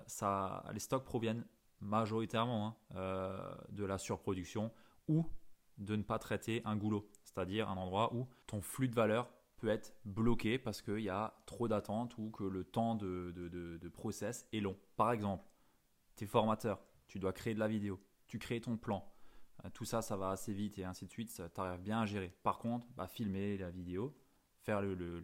ça, 0.06 0.64
les 0.72 0.78
stocks 0.78 1.04
proviennent 1.04 1.44
majoritairement 1.80 2.78
hein, 2.94 3.56
de 3.70 3.84
la 3.84 3.98
surproduction 3.98 4.72
ou 5.08 5.26
de 5.78 5.96
ne 5.96 6.02
pas 6.02 6.18
traiter 6.18 6.62
un 6.64 6.76
goulot, 6.76 7.08
c'est-à-dire 7.22 7.68
un 7.68 7.76
endroit 7.76 8.14
où 8.14 8.28
ton 8.46 8.60
flux 8.60 8.88
de 8.88 8.94
valeur 8.94 9.30
peut 9.56 9.68
être 9.68 9.94
bloqué 10.04 10.58
parce 10.58 10.82
qu'il 10.82 11.00
y 11.00 11.08
a 11.08 11.34
trop 11.46 11.68
d'attente 11.68 12.16
ou 12.18 12.30
que 12.30 12.44
le 12.44 12.64
temps 12.64 12.94
de, 12.94 13.32
de, 13.34 13.88
process 13.88 14.46
est 14.52 14.60
long. 14.60 14.76
Par 14.96 15.12
exemple, 15.12 15.46
tu 16.16 16.24
es 16.24 16.26
formateur, 16.26 16.80
tu 17.08 17.18
dois 17.18 17.32
créer 17.32 17.54
de 17.54 17.58
la 17.58 17.68
vidéo, 17.68 18.00
tu 18.26 18.38
crées 18.38 18.60
ton 18.60 18.76
plan. 18.76 19.10
Euh, 19.64 19.70
tout 19.70 19.84
ça, 19.84 20.02
ça 20.02 20.16
va 20.16 20.30
assez 20.30 20.52
vite 20.52 20.78
et 20.78 20.84
ainsi 20.84 21.06
de 21.06 21.10
suite, 21.10 21.30
tu 21.54 21.60
arrives 21.60 21.80
bien 21.80 22.00
à 22.00 22.06
gérer. 22.06 22.34
Par 22.42 22.58
contre, 22.58 22.86
bah, 22.96 23.06
filmer 23.06 23.58
la 23.58 23.70
vidéo, 23.70 24.16
faire 24.60 24.82
le, 24.82 25.22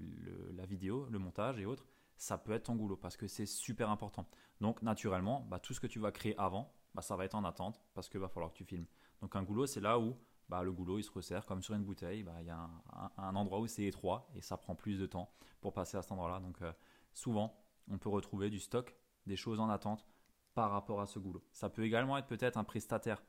la 0.54 0.66
vidéo, 0.66 1.06
le 1.10 1.18
montage 1.18 1.58
et 1.58 1.66
autres, 1.66 1.86
ça 2.16 2.38
peut 2.38 2.52
être 2.52 2.64
ton 2.64 2.76
goulot 2.76 2.96
parce 2.96 3.16
que 3.16 3.26
c'est 3.26 3.46
super 3.46 3.90
important. 3.90 4.26
Donc 4.60 4.82
naturellement, 4.82 5.46
bah, 5.50 5.58
tout 5.58 5.74
ce 5.74 5.80
que 5.80 5.86
tu 5.86 5.98
vas 5.98 6.12
créer 6.12 6.36
avant, 6.38 6.72
bah, 6.94 7.02
ça 7.02 7.16
va 7.16 7.24
être 7.24 7.34
en 7.34 7.44
attente 7.44 7.80
parce 7.94 8.08
qu'il 8.08 8.20
va 8.20 8.28
falloir 8.28 8.52
que 8.52 8.58
tu 8.58 8.64
filmes. 8.64 8.86
Donc 9.20 9.34
un 9.36 9.42
goulot, 9.42 9.66
c'est 9.66 9.80
là 9.80 9.98
où 9.98 10.16
le 10.60 10.72
goulot 10.72 10.98
il 10.98 11.02
se 11.02 11.10
resserre 11.10 11.46
comme 11.46 11.62
sur 11.62 11.74
une 11.74 11.84
bouteille. 11.84 12.26
Il 12.40 12.46
y 12.46 12.50
a 12.50 12.68
un, 13.16 13.34
endroit 13.34 13.60
où 13.60 13.66
c'est 13.66 13.84
étroit 13.84 14.28
et 14.34 14.42
ça 14.42 14.58
prend 14.58 14.74
plus 14.74 14.98
de 14.98 15.06
temps 15.06 15.32
pour 15.62 15.72
passer 15.72 15.96
à 15.96 16.02
cet 16.02 16.12
endroit-là. 16.12 16.40
Donc 16.40 16.60
euh, 16.60 16.72
souvent, 17.14 17.58
on 17.88 17.96
peut 17.96 18.10
retrouver 18.10 18.50
du 18.50 18.60
stock, 18.60 18.94
des 19.26 19.36
choses 19.36 19.60
en 19.60 19.70
attente 19.70 20.06
par 20.54 20.70
rapport 20.70 21.00
à 21.00 21.06
ce 21.06 21.18
goulot. 21.18 21.42
Ça 21.52 21.70
peut 21.70 21.84
également 21.84 22.18
être 22.18 22.26
peut-être 22.26 22.58
un 22.58 22.64
prestataire. 22.64 23.22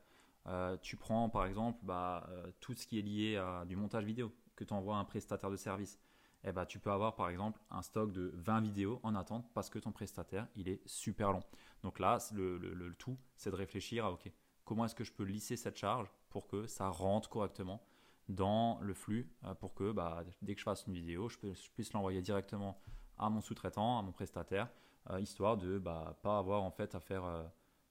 Euh, 0.46 0.76
tu 0.82 0.96
prends 0.96 1.30
par 1.30 1.46
exemple 1.46 1.78
bah, 1.82 2.26
euh, 2.28 2.50
tout 2.60 2.74
ce 2.74 2.86
qui 2.86 2.98
est 2.98 3.02
lié 3.02 3.36
à 3.36 3.64
du 3.64 3.76
montage 3.76 4.04
vidéo 4.04 4.30
que 4.56 4.64
tu 4.64 4.74
envoies 4.74 4.96
à 4.96 4.98
un 4.98 5.04
prestataire 5.04 5.50
de 5.50 5.56
service. 5.56 5.98
Eh 6.46 6.52
bah, 6.52 6.66
tu 6.66 6.78
peux 6.78 6.90
avoir 6.90 7.14
par 7.14 7.30
exemple 7.30 7.58
un 7.70 7.80
stock 7.80 8.12
de 8.12 8.30
20 8.34 8.60
vidéos 8.60 9.00
en 9.02 9.14
attente 9.14 9.50
parce 9.54 9.70
que 9.70 9.78
ton 9.78 9.92
prestataire 9.92 10.46
il 10.54 10.68
est 10.68 10.82
super 10.86 11.32
long. 11.32 11.42
Donc 11.82 11.98
là, 11.98 12.18
le, 12.34 12.94
tout, 12.98 13.16
c'est 13.36 13.50
de 13.50 13.56
réfléchir 13.56 14.04
à 14.04 14.12
ok, 14.12 14.30
comment 14.64 14.84
est-ce 14.84 14.94
que 14.94 15.04
je 15.04 15.12
peux 15.12 15.24
lisser 15.24 15.56
cette 15.56 15.78
charge 15.78 16.10
pour 16.28 16.46
que 16.46 16.66
ça 16.66 16.88
rentre 16.88 17.30
correctement 17.30 17.82
dans 18.28 18.78
le 18.80 18.94
flux, 18.94 19.30
euh, 19.44 19.54
pour 19.54 19.74
que 19.74 19.92
bah, 19.92 20.22
dès 20.42 20.54
que 20.54 20.60
je 20.60 20.64
fasse 20.64 20.86
une 20.86 20.94
vidéo, 20.94 21.28
je, 21.30 21.38
puisse 21.74 21.92
l'envoyer 21.94 22.20
directement 22.20 22.78
à 23.16 23.30
mon 23.30 23.40
sous-traitant, 23.40 23.98
à 23.98 24.02
mon 24.02 24.12
prestataire, 24.12 24.68
histoire 25.18 25.58
de 25.58 25.78
bah, 25.78 26.18
pas 26.22 26.38
avoir 26.38 26.62
en 26.62 26.70
fait 26.70 26.94
à 26.94 27.00
faire 27.00 27.24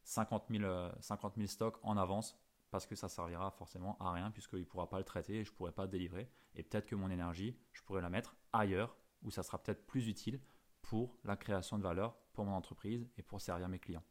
50, 0.03 0.45
000, 0.49 0.89
50 0.99 1.47
stocks 1.47 1.77
en 1.83 1.95
avance 1.97 2.35
parce 2.73 2.87
que 2.87 2.95
ça 2.95 3.07
servira 3.07 3.51
forcément 3.51 3.97
à 3.99 4.11
rien 4.13 4.31
puisqu'il 4.31 4.61
ne 4.61 4.63
pourra 4.63 4.89
pas 4.89 4.97
le 4.97 5.03
traiter 5.03 5.35
et 5.35 5.45
je 5.45 5.51
ne 5.51 5.55
pourrai 5.55 5.71
pas 5.71 5.83
le 5.83 5.89
délivrer. 5.89 6.27
Et 6.55 6.63
peut-être 6.63 6.87
que 6.87 6.95
mon 6.95 7.11
énergie, 7.11 7.55
je 7.71 7.83
pourrais 7.83 8.01
la 8.01 8.09
mettre 8.09 8.35
ailleurs 8.51 8.97
où 9.21 9.29
ça 9.29 9.43
sera 9.43 9.61
peut-être 9.61 9.85
plus 9.85 10.07
utile 10.07 10.41
pour 10.81 11.15
la 11.23 11.37
création 11.37 11.77
de 11.77 11.83
valeur 11.83 12.17
pour 12.33 12.45
mon 12.45 12.53
entreprise 12.53 13.07
et 13.15 13.21
pour 13.21 13.41
servir 13.41 13.69
mes 13.69 13.77
clients. 13.77 14.01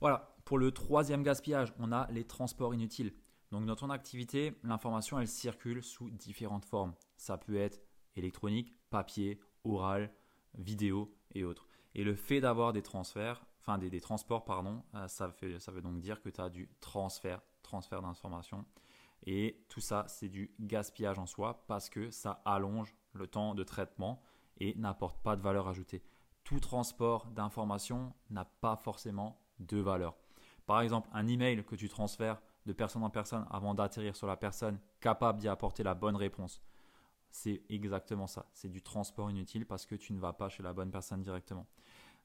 Voilà, 0.00 0.34
pour 0.46 0.56
le 0.56 0.72
troisième 0.72 1.22
gaspillage, 1.22 1.74
on 1.78 1.92
a 1.92 2.10
les 2.10 2.24
transports 2.24 2.72
inutiles. 2.72 3.12
Donc 3.50 3.66
dans 3.66 3.76
ton 3.76 3.90
activité, 3.90 4.58
l'information, 4.62 5.20
elle 5.20 5.28
circule 5.28 5.82
sous 5.82 6.08
différentes 6.08 6.64
formes. 6.64 6.94
Ça 7.18 7.36
peut 7.36 7.56
être 7.56 7.82
électronique, 8.16 8.74
papier, 8.88 9.38
oral, 9.64 10.10
vidéo 10.54 11.14
et 11.34 11.44
autres. 11.44 11.68
Et 11.94 12.04
le 12.04 12.14
fait 12.14 12.40
d'avoir 12.40 12.72
des 12.72 12.82
transferts 12.82 13.44
enfin 13.66 13.78
des, 13.78 14.00
transports, 14.00 14.44
pardon, 14.44 14.82
ça, 15.08 15.30
fait, 15.30 15.58
ça 15.58 15.72
veut 15.72 15.80
donc 15.80 16.00
dire 16.00 16.20
que 16.20 16.28
tu 16.28 16.40
as 16.40 16.50
du 16.50 16.68
transfert, 16.80 17.40
transfert 17.62 18.02
d'informations. 18.02 18.64
Et 19.26 19.64
tout 19.68 19.80
ça, 19.80 20.04
c'est 20.06 20.28
du 20.28 20.54
gaspillage 20.60 21.18
en 21.18 21.26
soi 21.26 21.64
parce 21.66 21.88
que 21.88 22.10
ça 22.10 22.42
allonge 22.44 22.94
le 23.14 23.26
temps 23.26 23.54
de 23.54 23.62
traitement 23.62 24.22
et 24.58 24.74
n'apporte 24.76 25.22
pas 25.22 25.34
de 25.34 25.40
valeur 25.40 25.66
ajoutée. 25.66 26.02
Tout 26.44 26.60
transport 26.60 27.26
d'informations 27.30 28.12
n'a 28.28 28.44
pas 28.44 28.76
forcément 28.76 29.40
de 29.60 29.78
valeur. 29.78 30.14
Par 30.66 30.82
exemple, 30.82 31.08
un 31.12 31.26
email 31.26 31.64
que 31.64 31.74
tu 31.74 31.88
transfères 31.88 32.42
de 32.66 32.72
personne 32.72 33.02
en 33.02 33.10
personne 33.10 33.46
avant 33.50 33.74
d'atterrir 33.74 34.14
sur 34.14 34.26
la 34.26 34.36
personne 34.36 34.78
capable 35.00 35.40
d'y 35.40 35.48
apporter 35.48 35.82
la 35.82 35.94
bonne 35.94 36.16
réponse. 36.16 36.62
C'est 37.30 37.62
exactement 37.68 38.26
ça. 38.26 38.46
C'est 38.52 38.68
du 38.68 38.82
transport 38.82 39.30
inutile 39.30 39.66
parce 39.66 39.86
que 39.86 39.94
tu 39.94 40.12
ne 40.12 40.20
vas 40.20 40.32
pas 40.32 40.48
chez 40.48 40.62
la 40.62 40.72
bonne 40.72 40.90
personne 40.90 41.22
directement. 41.22 41.66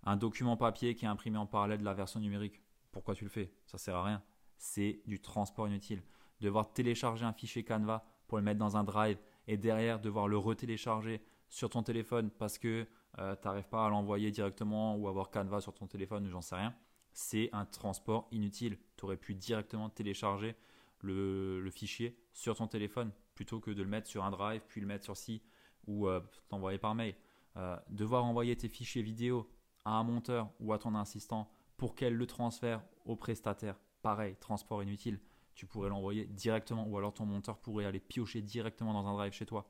Un 0.03 0.17
document 0.17 0.57
papier 0.57 0.95
qui 0.95 1.05
est 1.05 1.09
imprimé 1.09 1.37
en 1.37 1.45
parallèle 1.45 1.79
de 1.79 1.85
la 1.85 1.93
version 1.93 2.19
numérique, 2.19 2.61
pourquoi 2.91 3.15
tu 3.15 3.23
le 3.23 3.29
fais? 3.29 3.53
Ça 3.65 3.77
sert 3.77 3.95
à 3.95 4.03
rien. 4.03 4.23
C'est 4.57 5.01
du 5.05 5.19
transport 5.19 5.67
inutile. 5.67 6.03
Devoir 6.41 6.73
télécharger 6.73 7.25
un 7.25 7.33
fichier 7.33 7.63
Canva 7.63 8.05
pour 8.27 8.37
le 8.37 8.43
mettre 8.43 8.59
dans 8.59 8.77
un 8.77 8.83
drive 8.83 9.19
et 9.47 9.57
derrière 9.57 9.99
devoir 9.99 10.27
le 10.27 10.37
retélécharger 10.37 11.21
sur 11.49 11.69
ton 11.69 11.83
téléphone 11.83 12.29
parce 12.29 12.57
que 12.57 12.87
euh, 13.17 13.35
tu 13.35 13.47
n'arrives 13.47 13.67
pas 13.67 13.85
à 13.85 13.89
l'envoyer 13.89 14.31
directement 14.31 14.95
ou 14.95 15.07
avoir 15.07 15.31
Canva 15.31 15.61
sur 15.61 15.73
ton 15.73 15.87
téléphone 15.87 16.27
ou 16.27 16.29
j'en 16.29 16.41
sais 16.41 16.55
rien 16.55 16.75
c'est 17.19 17.49
un 17.53 17.65
transport 17.65 18.27
inutile. 18.31 18.77
Tu 18.97 19.05
aurais 19.05 19.17
pu 19.17 19.35
directement 19.35 19.89
télécharger 19.89 20.55
le, 21.01 21.67
fichier 21.71 22.17
sur 22.33 22.55
ton 22.55 22.67
téléphone 22.67 23.11
plutôt 23.35 23.59
que 23.59 23.71
de 23.71 23.81
le 23.81 23.89
mettre 23.89 24.07
sur 24.07 24.23
un 24.23 24.31
drive, 24.31 24.61
puis 24.67 24.81
le 24.81 24.87
mettre 24.87 25.05
sur 25.05 25.17
si 25.17 25.41
ou 25.87 26.07
euh, 26.07 26.21
t'envoyer 26.49 26.77
par 26.77 26.95
mail. 26.95 27.15
Euh, 27.57 27.77
devoir 27.89 28.25
envoyer 28.25 28.55
tes 28.55 28.69
fichiers 28.69 29.01
vidéo 29.01 29.49
à 29.89 29.93
un 29.93 30.03
monteur 30.03 30.49
ou 30.59 30.73
à 30.73 30.77
ton 30.77 30.95
assistant 30.95 31.49
pour 31.77 31.95
qu'elle 31.95 32.15
le 32.15 32.27
transfère 32.27 32.83
au 33.05 33.15
prestataire. 33.15 33.79
Pareil, 34.01 34.35
transport 34.39 34.83
inutile. 34.83 35.19
Tu 35.55 35.65
pourrais 35.65 35.89
l'envoyer 35.89 36.25
directement 36.25 36.87
ou 36.87 36.97
alors 36.97 37.13
ton 37.13 37.25
monteur 37.25 37.57
pourrait 37.57 37.85
aller 37.85 37.99
piocher 37.99 38.41
directement 38.41 38.93
dans 38.93 39.07
un 39.07 39.13
drive 39.13 39.33
chez 39.33 39.45
toi. 39.45 39.69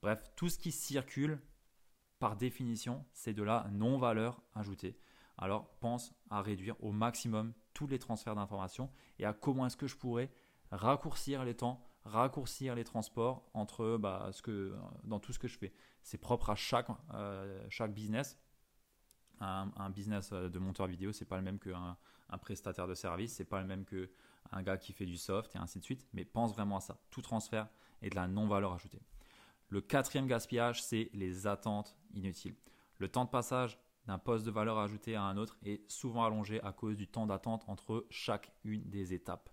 Bref, 0.00 0.22
tout 0.36 0.48
ce 0.48 0.58
qui 0.58 0.72
circule, 0.72 1.40
par 2.18 2.36
définition, 2.36 3.04
c'est 3.12 3.34
de 3.34 3.42
la 3.42 3.68
non-valeur 3.72 4.42
ajoutée 4.54 4.98
alors 5.38 5.68
pense 5.80 6.14
à 6.30 6.40
réduire 6.40 6.76
au 6.84 6.92
maximum 6.92 7.52
tous 7.74 7.86
les 7.86 7.98
transferts 7.98 8.34
d'informations 8.34 8.90
et 9.18 9.24
à 9.24 9.32
comment 9.32 9.66
est-ce 9.66 9.76
que 9.76 9.86
je 9.86 9.96
pourrais 9.96 10.30
raccourcir 10.70 11.44
les 11.44 11.54
temps, 11.54 11.84
raccourcir 12.04 12.74
les 12.74 12.84
transports 12.84 13.50
entre 13.54 13.96
bah, 13.96 14.30
ce 14.32 14.42
que, 14.42 14.74
dans 15.04 15.20
tout 15.20 15.32
ce 15.32 15.38
que 15.38 15.48
je 15.48 15.58
fais. 15.58 15.72
C'est 16.02 16.18
propre 16.18 16.50
à 16.50 16.54
chaque, 16.54 16.88
euh, 17.14 17.64
chaque 17.68 17.92
business. 17.94 18.38
Un, 19.40 19.90
business 19.90 20.30
euh, 20.32 20.48
de 20.48 20.58
monteur 20.58 20.86
vidéo, 20.86 21.12
c'est 21.12 21.24
pas 21.24 21.36
le 21.36 21.42
même 21.42 21.58
qu'un 21.58 21.96
un 22.32 22.38
prestataire 22.38 22.88
de 22.88 22.94
service, 22.94 23.34
c'est 23.34 23.44
pas 23.44 23.60
le 23.60 23.66
même 23.66 23.84
qu'un 23.84 24.62
gars 24.62 24.78
qui 24.78 24.92
fait 24.92 25.06
du 25.06 25.16
soft 25.16 25.54
et 25.54 25.58
ainsi 25.58 25.78
de 25.78 25.84
suite. 25.84 26.06
Mais 26.12 26.24
pense 26.24 26.52
vraiment 26.52 26.78
à 26.78 26.80
ça. 26.80 26.98
Tout 27.10 27.22
transfert 27.22 27.68
est 28.00 28.10
de 28.10 28.16
la 28.16 28.26
non-valeur 28.26 28.72
ajoutée. 28.72 29.02
Le 29.68 29.80
quatrième 29.80 30.26
gaspillage, 30.26 30.82
c'est 30.82 31.10
les 31.12 31.46
attentes 31.46 31.96
inutiles. 32.14 32.56
Le 32.98 33.08
temps 33.08 33.24
de 33.24 33.30
passage 33.30 33.78
d'un 34.06 34.18
poste 34.18 34.44
de 34.44 34.50
valeur 34.50 34.78
ajoutée 34.78 35.14
à 35.14 35.22
un 35.22 35.36
autre 35.36 35.56
est 35.64 35.88
souvent 35.90 36.24
allongé 36.24 36.60
à 36.62 36.72
cause 36.72 36.96
du 36.96 37.06
temps 37.06 37.26
d'attente 37.26 37.64
entre 37.68 38.06
chaque 38.10 38.52
une 38.64 38.82
des 38.88 39.14
étapes. 39.14 39.48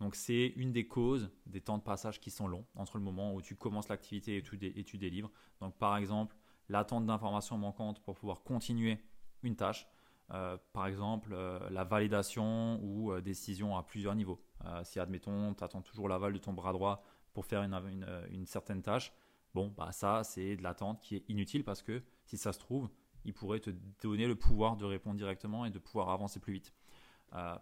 Donc 0.00 0.16
c'est 0.16 0.52
une 0.56 0.72
des 0.72 0.86
causes 0.86 1.30
des 1.46 1.60
temps 1.60 1.78
de 1.78 1.82
passage 1.82 2.20
qui 2.20 2.30
sont 2.30 2.48
longs 2.48 2.66
entre 2.74 2.98
le 2.98 3.04
moment 3.04 3.34
où 3.34 3.42
tu 3.42 3.54
commences 3.54 3.88
l'activité 3.88 4.36
et, 4.36 4.84
tu 4.84 4.98
délivres. 4.98 5.30
Donc 5.60 5.76
par 5.76 5.96
exemple, 5.96 6.36
l'attente 6.68 7.06
d'informations 7.06 7.58
manquantes 7.58 8.00
pour 8.00 8.14
pouvoir 8.14 8.42
continuer 8.42 8.98
une 9.42 9.56
tâche. 9.56 9.86
Euh, 10.30 10.56
par 10.72 10.86
exemple, 10.86 11.32
euh, 11.34 11.58
la 11.70 11.84
validation 11.84 12.80
ou 12.82 13.12
euh, 13.12 13.20
décision 13.20 13.76
à 13.76 13.82
plusieurs 13.82 14.14
niveaux. 14.14 14.42
si 14.84 14.98
admettons, 14.98 15.54
tu 15.54 15.62
attends 15.62 15.82
toujours 15.82 16.08
l'aval 16.08 16.32
de 16.32 16.38
ton 16.38 16.54
bras 16.54 16.72
droit 16.72 17.02
pour 17.34 17.44
faire 17.44 17.62
une, 17.62 18.06
une 18.30 18.46
certaine 18.46 18.80
tâche, 18.80 19.12
bon, 19.54 19.74
bah 19.76 19.90
ça 19.92 20.22
c'est 20.24 20.56
de 20.56 20.62
l'attente 20.62 21.00
qui 21.00 21.16
est 21.16 21.24
inutile 21.28 21.64
parce 21.64 21.82
que 21.82 22.02
si 22.24 22.38
ça 22.38 22.52
se 22.52 22.58
trouve, 22.58 22.88
il 23.24 23.34
pourrait 23.34 23.60
te 23.60 23.70
donner 24.00 24.26
le 24.26 24.36
pouvoir 24.36 24.76
de 24.76 24.84
répondre 24.84 25.16
directement 25.16 25.66
et 25.66 25.70
de 25.70 25.78
pouvoir 25.78 26.10
avancer 26.10 26.40
plus 26.40 26.54
vite. 26.54 26.72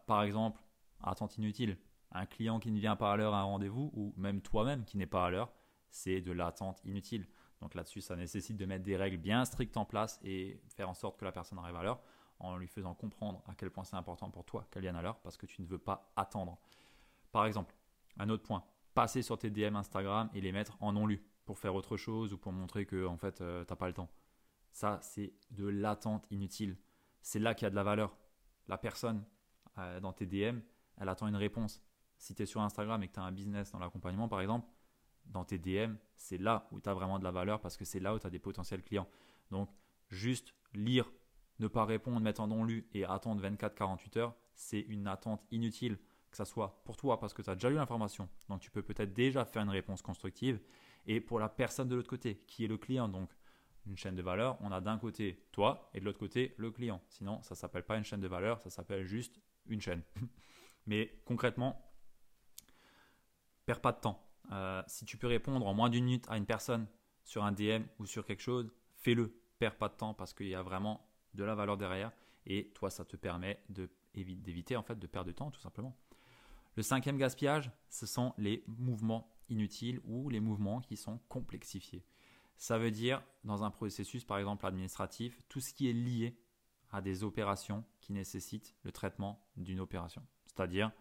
Par 0.07 0.23
exemple, 0.23 0.63
attente 1.03 1.39
inutile, 1.39 1.79
un 2.13 2.27
client 2.27 2.61
qui 2.61 2.71
ne 2.71 2.79
vient 2.79 2.97
pas 2.97 3.13
à 3.13 3.17
l'heure 3.17 3.35
à 3.35 3.41
un 3.41 3.45
rendez-vous, 3.45 3.91
ou 3.95 4.13
même 4.17 4.43
toi-même 4.43 4.85
qui 4.85 4.99
n'est 4.99 5.07
pas 5.07 5.27
à 5.27 5.31
l'heure, 5.31 5.53
c'est 5.89 6.21
de 6.21 6.33
l'attente 6.33 6.81
inutile. 6.85 7.27
Donc 7.63 7.77
là-dessus, 7.77 8.01
ça 8.01 8.17
nécessite 8.17 8.57
de 8.57 8.67
mettre 8.67 8.85
des 8.85 8.97
règles 8.97 9.19
bien 9.19 9.45
strictes 9.45 9.77
en 9.77 9.85
place 9.85 10.19
et 10.25 10.61
faire 10.69 10.89
en 10.89 10.95
sorte 10.95 11.17
que 11.19 11.25
la 11.25 11.31
personne 11.31 11.59
arrive 11.59 11.77
à 11.77 11.85
l'heure 11.85 12.03
en 12.41 12.57
lui 12.57 12.67
faisant 12.67 12.93
comprendre 12.93 13.41
à 13.47 13.55
quel 13.55 13.71
point 13.71 13.85
c'est 13.85 13.95
important 13.95 14.31
pour 14.31 14.45
toi 14.45 14.67
qu'elle 14.71 14.83
vienne 14.83 14.97
à 14.97 15.03
l'heure 15.03 15.21
parce 15.21 15.37
que 15.37 15.47
tu 15.47 15.63
ne 15.63 15.67
veux 15.69 15.79
pas 15.79 16.13
attendre. 16.17 16.59
Par 17.31 17.47
exemple, 17.47 17.73
un 18.19 18.29
autre 18.31 18.43
point, 18.43 18.65
passer 18.95 19.23
sur 19.23 19.39
tes 19.39 19.49
DM 19.49 19.77
Instagram 19.77 20.29
et 20.35 20.41
les 20.41 20.51
mettre 20.51 20.77
en 20.81 20.93
non 20.93 21.07
lu 21.07 21.25
pour 21.45 21.57
faire 21.57 21.77
autre 21.77 21.97
chose 21.97 22.33
ou 22.33 22.39
pour 22.39 22.51
montrer 22.51 22.85
que 22.85 23.07
en 23.07 23.17
fait 23.17 23.41
euh, 23.41 23.65
tu 23.65 23.73
n'as 23.73 23.77
pas 23.77 23.87
le 23.87 23.95
temps. 23.95 24.11
Ça, 24.73 24.99
c'est 25.01 25.33
de 25.53 25.67
l'attente 25.69 26.27
inutile. 26.31 26.77
C'est 27.21 27.39
là 27.39 27.55
qu'il 27.55 27.67
y 27.67 27.69
a 27.69 27.71
de 27.71 27.77
la 27.77 27.85
valeur. 27.85 28.17
La 28.67 28.77
personne 28.77 29.25
euh, 29.79 30.01
dans 30.01 30.13
tes 30.13 30.27
DM, 30.27 30.59
elle 30.97 31.09
attend 31.09 31.29
une 31.29 31.37
réponse. 31.37 31.81
Si 32.19 32.35
tu 32.35 32.43
es 32.43 32.47
sur 32.47 32.61
Instagram 32.61 33.01
et 33.05 33.09
que 33.09 33.13
tu 33.13 33.21
as 33.21 33.23
un 33.23 33.33
business 33.33 33.71
dans 33.71 33.79
l'accompagnement, 33.79 34.29
par 34.29 34.41
exemple, 34.41 34.67
dans 35.33 35.45
tes 35.45 35.59
DM, 35.59 35.95
c'est 36.15 36.39
là 36.39 36.69
où 36.71 36.81
tu 36.81 36.89
as 36.89 36.95
vraiment 36.95 37.19
de 37.19 37.25
la 37.25 37.31
valeur 37.31 37.61
parce 37.61 37.77
que 37.77 37.85
c'est 37.85 38.01
là 38.01 38.15
où 38.15 38.19
tu 38.19 38.27
as 38.27 38.31
des 38.31 38.39
potentiels 38.39 38.83
clients. 38.83 39.09
Donc, 39.51 39.69
juste 40.09 40.55
lire, 40.75 41.11
ne 41.59 41.69
pas 41.69 41.85
répondre, 41.85 42.21
mettre 42.21 42.41
en 42.41 42.47
non-lu 42.47 42.89
et 42.93 43.05
attendre 43.05 43.43
24-48 43.43 44.19
heures, 44.19 44.35
c'est 44.55 44.81
une 44.81 45.07
attente 45.07 45.43
inutile. 45.51 45.99
Que 46.31 46.39
ce 46.39 46.45
soit 46.45 46.83
pour 46.85 46.97
toi 46.97 47.21
parce 47.21 47.35
que 47.35 47.43
tu 47.43 47.51
as 47.51 47.55
déjà 47.55 47.69
eu 47.69 47.75
l'information, 47.75 48.27
donc 48.49 48.61
tu 48.61 48.71
peux 48.71 48.83
peut-être 48.83 49.13
déjà 49.13 49.45
faire 49.45 49.63
une 49.63 49.69
réponse 49.69 50.01
constructive, 50.01 50.61
et 51.07 51.21
pour 51.21 51.39
la 51.39 51.51
personne 51.51 51.89
de 51.89 51.95
l'autre 51.95 52.09
côté, 52.09 52.43
qui 52.47 52.65
est 52.65 52.69
le 52.69 52.79
client, 52.79 53.07
donc 53.07 53.29
une 53.87 53.99
chaîne 53.99 54.15
de 54.15 54.23
valeur, 54.23 54.57
on 54.61 54.71
a 54.73 54.81
d'un 54.81 54.97
côté 54.97 55.45
toi 55.53 55.91
et 55.93 56.01
de 56.01 56.05
l'autre 56.05 56.19
côté 56.19 56.55
le 56.57 56.71
client. 56.71 57.03
Sinon, 57.09 57.43
ça 57.43 57.55
s'appelle 57.55 57.83
pas 57.83 57.97
une 57.97 58.05
chaîne 58.05 58.21
de 58.21 58.29
valeur, 58.29 58.61
ça 58.61 58.71
s'appelle 58.71 59.05
juste 59.05 59.41
une 59.67 59.81
chaîne. 59.81 60.03
Mais 60.87 61.21
concrètement, 61.27 61.93
perds 63.67 63.81
pas 63.81 63.93
de 63.93 64.01
temps. 64.01 64.32
Euh, 64.51 64.83
si 64.87 65.05
tu 65.05 65.17
peux 65.17 65.27
répondre 65.27 65.67
en 65.67 65.75
moins 65.75 65.89
d'une 65.89 66.05
minute 66.05 66.27
à 66.29 66.37
une 66.37 66.47
personne 66.47 66.87
sur 67.25 67.45
un 67.45 67.53
DM 67.53 67.85
ou 67.99 68.07
sur 68.07 68.27
quelque 68.27 68.43
chose, 68.43 68.73
fais-le. 68.97 69.39
Perds 69.59 69.77
pas 69.77 69.89
de 69.89 69.95
temps 69.95 70.13
parce 70.13 70.35
qu'il 70.35 70.49
y 70.49 70.57
a 70.57 70.63
vraiment 70.63 71.07
de 71.35 71.45
la 71.45 71.55
valeur 71.55 71.77
derrière 71.77 72.11
et 72.47 72.71
toi, 72.75 72.91
ça 72.91 73.05
te 73.05 73.17
permet 73.17 73.63
d'éviter 74.15 74.77
en 74.77 74.83
fait 74.83 74.99
de 74.99 75.07
perdre 75.07 75.29
de 75.29 75.33
temps 75.33 75.51
tout 75.51 75.61
simplement. 75.61 75.97
Le 76.75 76.83
cinquième 76.83 77.19
gaspillage, 77.19 77.71
ce 77.91 78.07
sont 78.07 78.35
les 78.39 78.65
mouvements 78.67 79.31
inutiles 79.49 80.01
ou 80.05 80.29
les 80.31 80.41
mouvements 80.41 80.81
qui 80.81 80.97
sont 80.97 81.19
complexifiés. 81.29 82.05
Ça 82.57 82.79
veut 82.79 82.91
dire, 82.91 83.23
dans 83.45 83.65
un 83.65 83.71
processus, 83.71 84.25
par 84.25 84.39
exemple 84.39 84.67
administratif, 84.67 85.43
tout 85.49 85.61
ce 85.61 85.75
qui 85.75 85.89
est 85.89 85.93
lié 85.93 86.37
à 86.91 87.01
des 87.01 87.25
opérations 87.25 87.85
qui 88.01 88.13
nécessitent 88.13 88.75
le 88.83 88.93
traitement 88.93 89.45
d'une 89.57 89.81
opération. 89.81 90.23
C'est-à-dire 90.47 90.93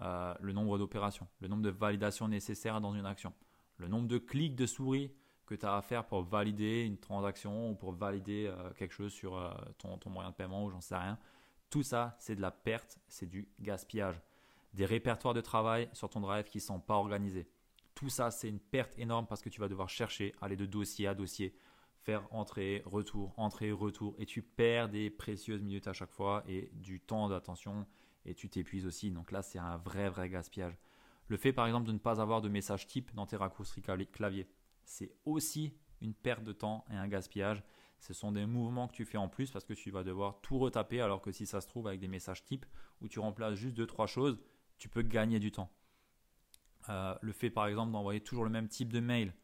euh, 0.00 0.34
le 0.40 0.52
nombre 0.52 0.78
d'opérations, 0.78 1.26
le 1.40 1.48
nombre 1.48 1.62
de 1.62 1.70
validations 1.70 2.28
nécessaires 2.28 2.80
dans 2.80 2.94
une 2.94 3.06
action, 3.06 3.32
le 3.78 3.88
nombre 3.88 4.08
de 4.08 4.18
clics 4.18 4.54
de 4.54 4.66
souris 4.66 5.12
que 5.46 5.54
tu 5.54 5.66
as 5.66 5.76
à 5.76 5.82
faire 5.82 6.06
pour 6.06 6.22
valider 6.22 6.82
une 6.82 6.98
transaction 6.98 7.70
ou 7.70 7.74
pour 7.74 7.92
valider 7.92 8.46
euh, 8.46 8.70
quelque 8.74 8.92
chose 8.92 9.12
sur 9.12 9.36
euh, 9.36 9.50
ton, 9.78 9.96
ton, 9.98 10.10
moyen 10.10 10.30
de 10.30 10.34
paiement 10.34 10.64
ou 10.64 10.70
j'en 10.70 10.80
sais 10.80 10.96
rien. 10.96 11.18
Tout 11.70 11.82
ça, 11.82 12.16
c'est 12.18 12.36
de 12.36 12.40
la 12.40 12.50
perte, 12.50 12.98
c'est 13.08 13.26
du 13.26 13.48
gaspillage. 13.58 14.20
Des 14.74 14.84
répertoires 14.84 15.34
de 15.34 15.40
travail 15.40 15.88
sur 15.92 16.10
ton 16.10 16.20
drive 16.20 16.44
qui 16.44 16.58
ne 16.58 16.62
sont 16.62 16.80
pas 16.80 16.94
organisés. 16.94 17.48
Tout 17.94 18.08
ça, 18.08 18.30
c'est 18.30 18.48
une 18.48 18.60
perte 18.60 18.96
énorme 18.98 19.26
parce 19.26 19.42
que 19.42 19.48
tu 19.48 19.60
vas 19.60 19.68
devoir 19.68 19.88
chercher, 19.88 20.34
aller 20.40 20.56
de 20.56 20.66
dossier 20.66 21.08
à 21.08 21.14
dossier, 21.14 21.54
faire 21.98 22.26
entrée, 22.30 22.82
retour, 22.86 23.34
entrée, 23.36 23.72
retour, 23.72 24.14
et 24.18 24.26
tu 24.26 24.40
perds 24.40 24.88
des 24.88 25.10
précieuses 25.10 25.62
minutes 25.62 25.88
à 25.88 25.92
chaque 25.92 26.12
fois 26.12 26.44
et 26.46 26.70
du 26.74 27.00
temps 27.00 27.28
d'attention, 27.28 27.86
et 28.28 28.34
tu 28.34 28.48
t'épuises 28.48 28.86
aussi. 28.86 29.10
Donc 29.10 29.32
là, 29.32 29.42
c'est 29.42 29.58
un 29.58 29.78
vrai, 29.78 30.08
vrai 30.08 30.28
gaspillage. 30.28 30.76
Le 31.28 31.36
fait, 31.36 31.52
par 31.52 31.66
exemple, 31.66 31.86
de 31.86 31.92
ne 31.92 31.98
pas 31.98 32.20
avoir 32.20 32.40
de 32.40 32.48
message 32.48 32.86
type 32.86 33.14
dans 33.14 33.26
tes 33.26 33.36
raccourcis 33.36 33.82
clavier, 33.82 34.48
c'est 34.84 35.12
aussi 35.24 35.74
une 36.00 36.14
perte 36.14 36.44
de 36.44 36.52
temps 36.52 36.84
et 36.90 36.94
un 36.94 37.08
gaspillage. 37.08 37.62
Ce 38.00 38.14
sont 38.14 38.32
des 38.32 38.46
mouvements 38.46 38.86
que 38.86 38.94
tu 38.94 39.04
fais 39.04 39.18
en 39.18 39.28
plus 39.28 39.50
parce 39.50 39.64
que 39.64 39.74
tu 39.74 39.90
vas 39.90 40.04
devoir 40.04 40.40
tout 40.40 40.58
retaper 40.58 41.00
alors 41.00 41.20
que 41.20 41.32
si 41.32 41.46
ça 41.46 41.60
se 41.60 41.66
trouve 41.66 41.88
avec 41.88 42.00
des 42.00 42.08
messages 42.08 42.44
type 42.44 42.64
où 43.00 43.08
tu 43.08 43.18
remplaces 43.18 43.54
juste 43.54 43.76
deux 43.76 43.86
trois 43.86 44.06
choses, 44.06 44.38
tu 44.78 44.88
peux 44.88 45.02
gagner 45.02 45.40
du 45.40 45.50
temps. 45.50 45.70
Euh, 46.88 47.14
le 47.20 47.32
fait 47.32 47.50
par 47.50 47.66
exemple 47.66 47.92
d'envoyer 47.92 48.20
toujours 48.20 48.44
le 48.44 48.50
même 48.50 48.68
type 48.68 48.92
de 48.92 49.00
mail, 49.00 49.34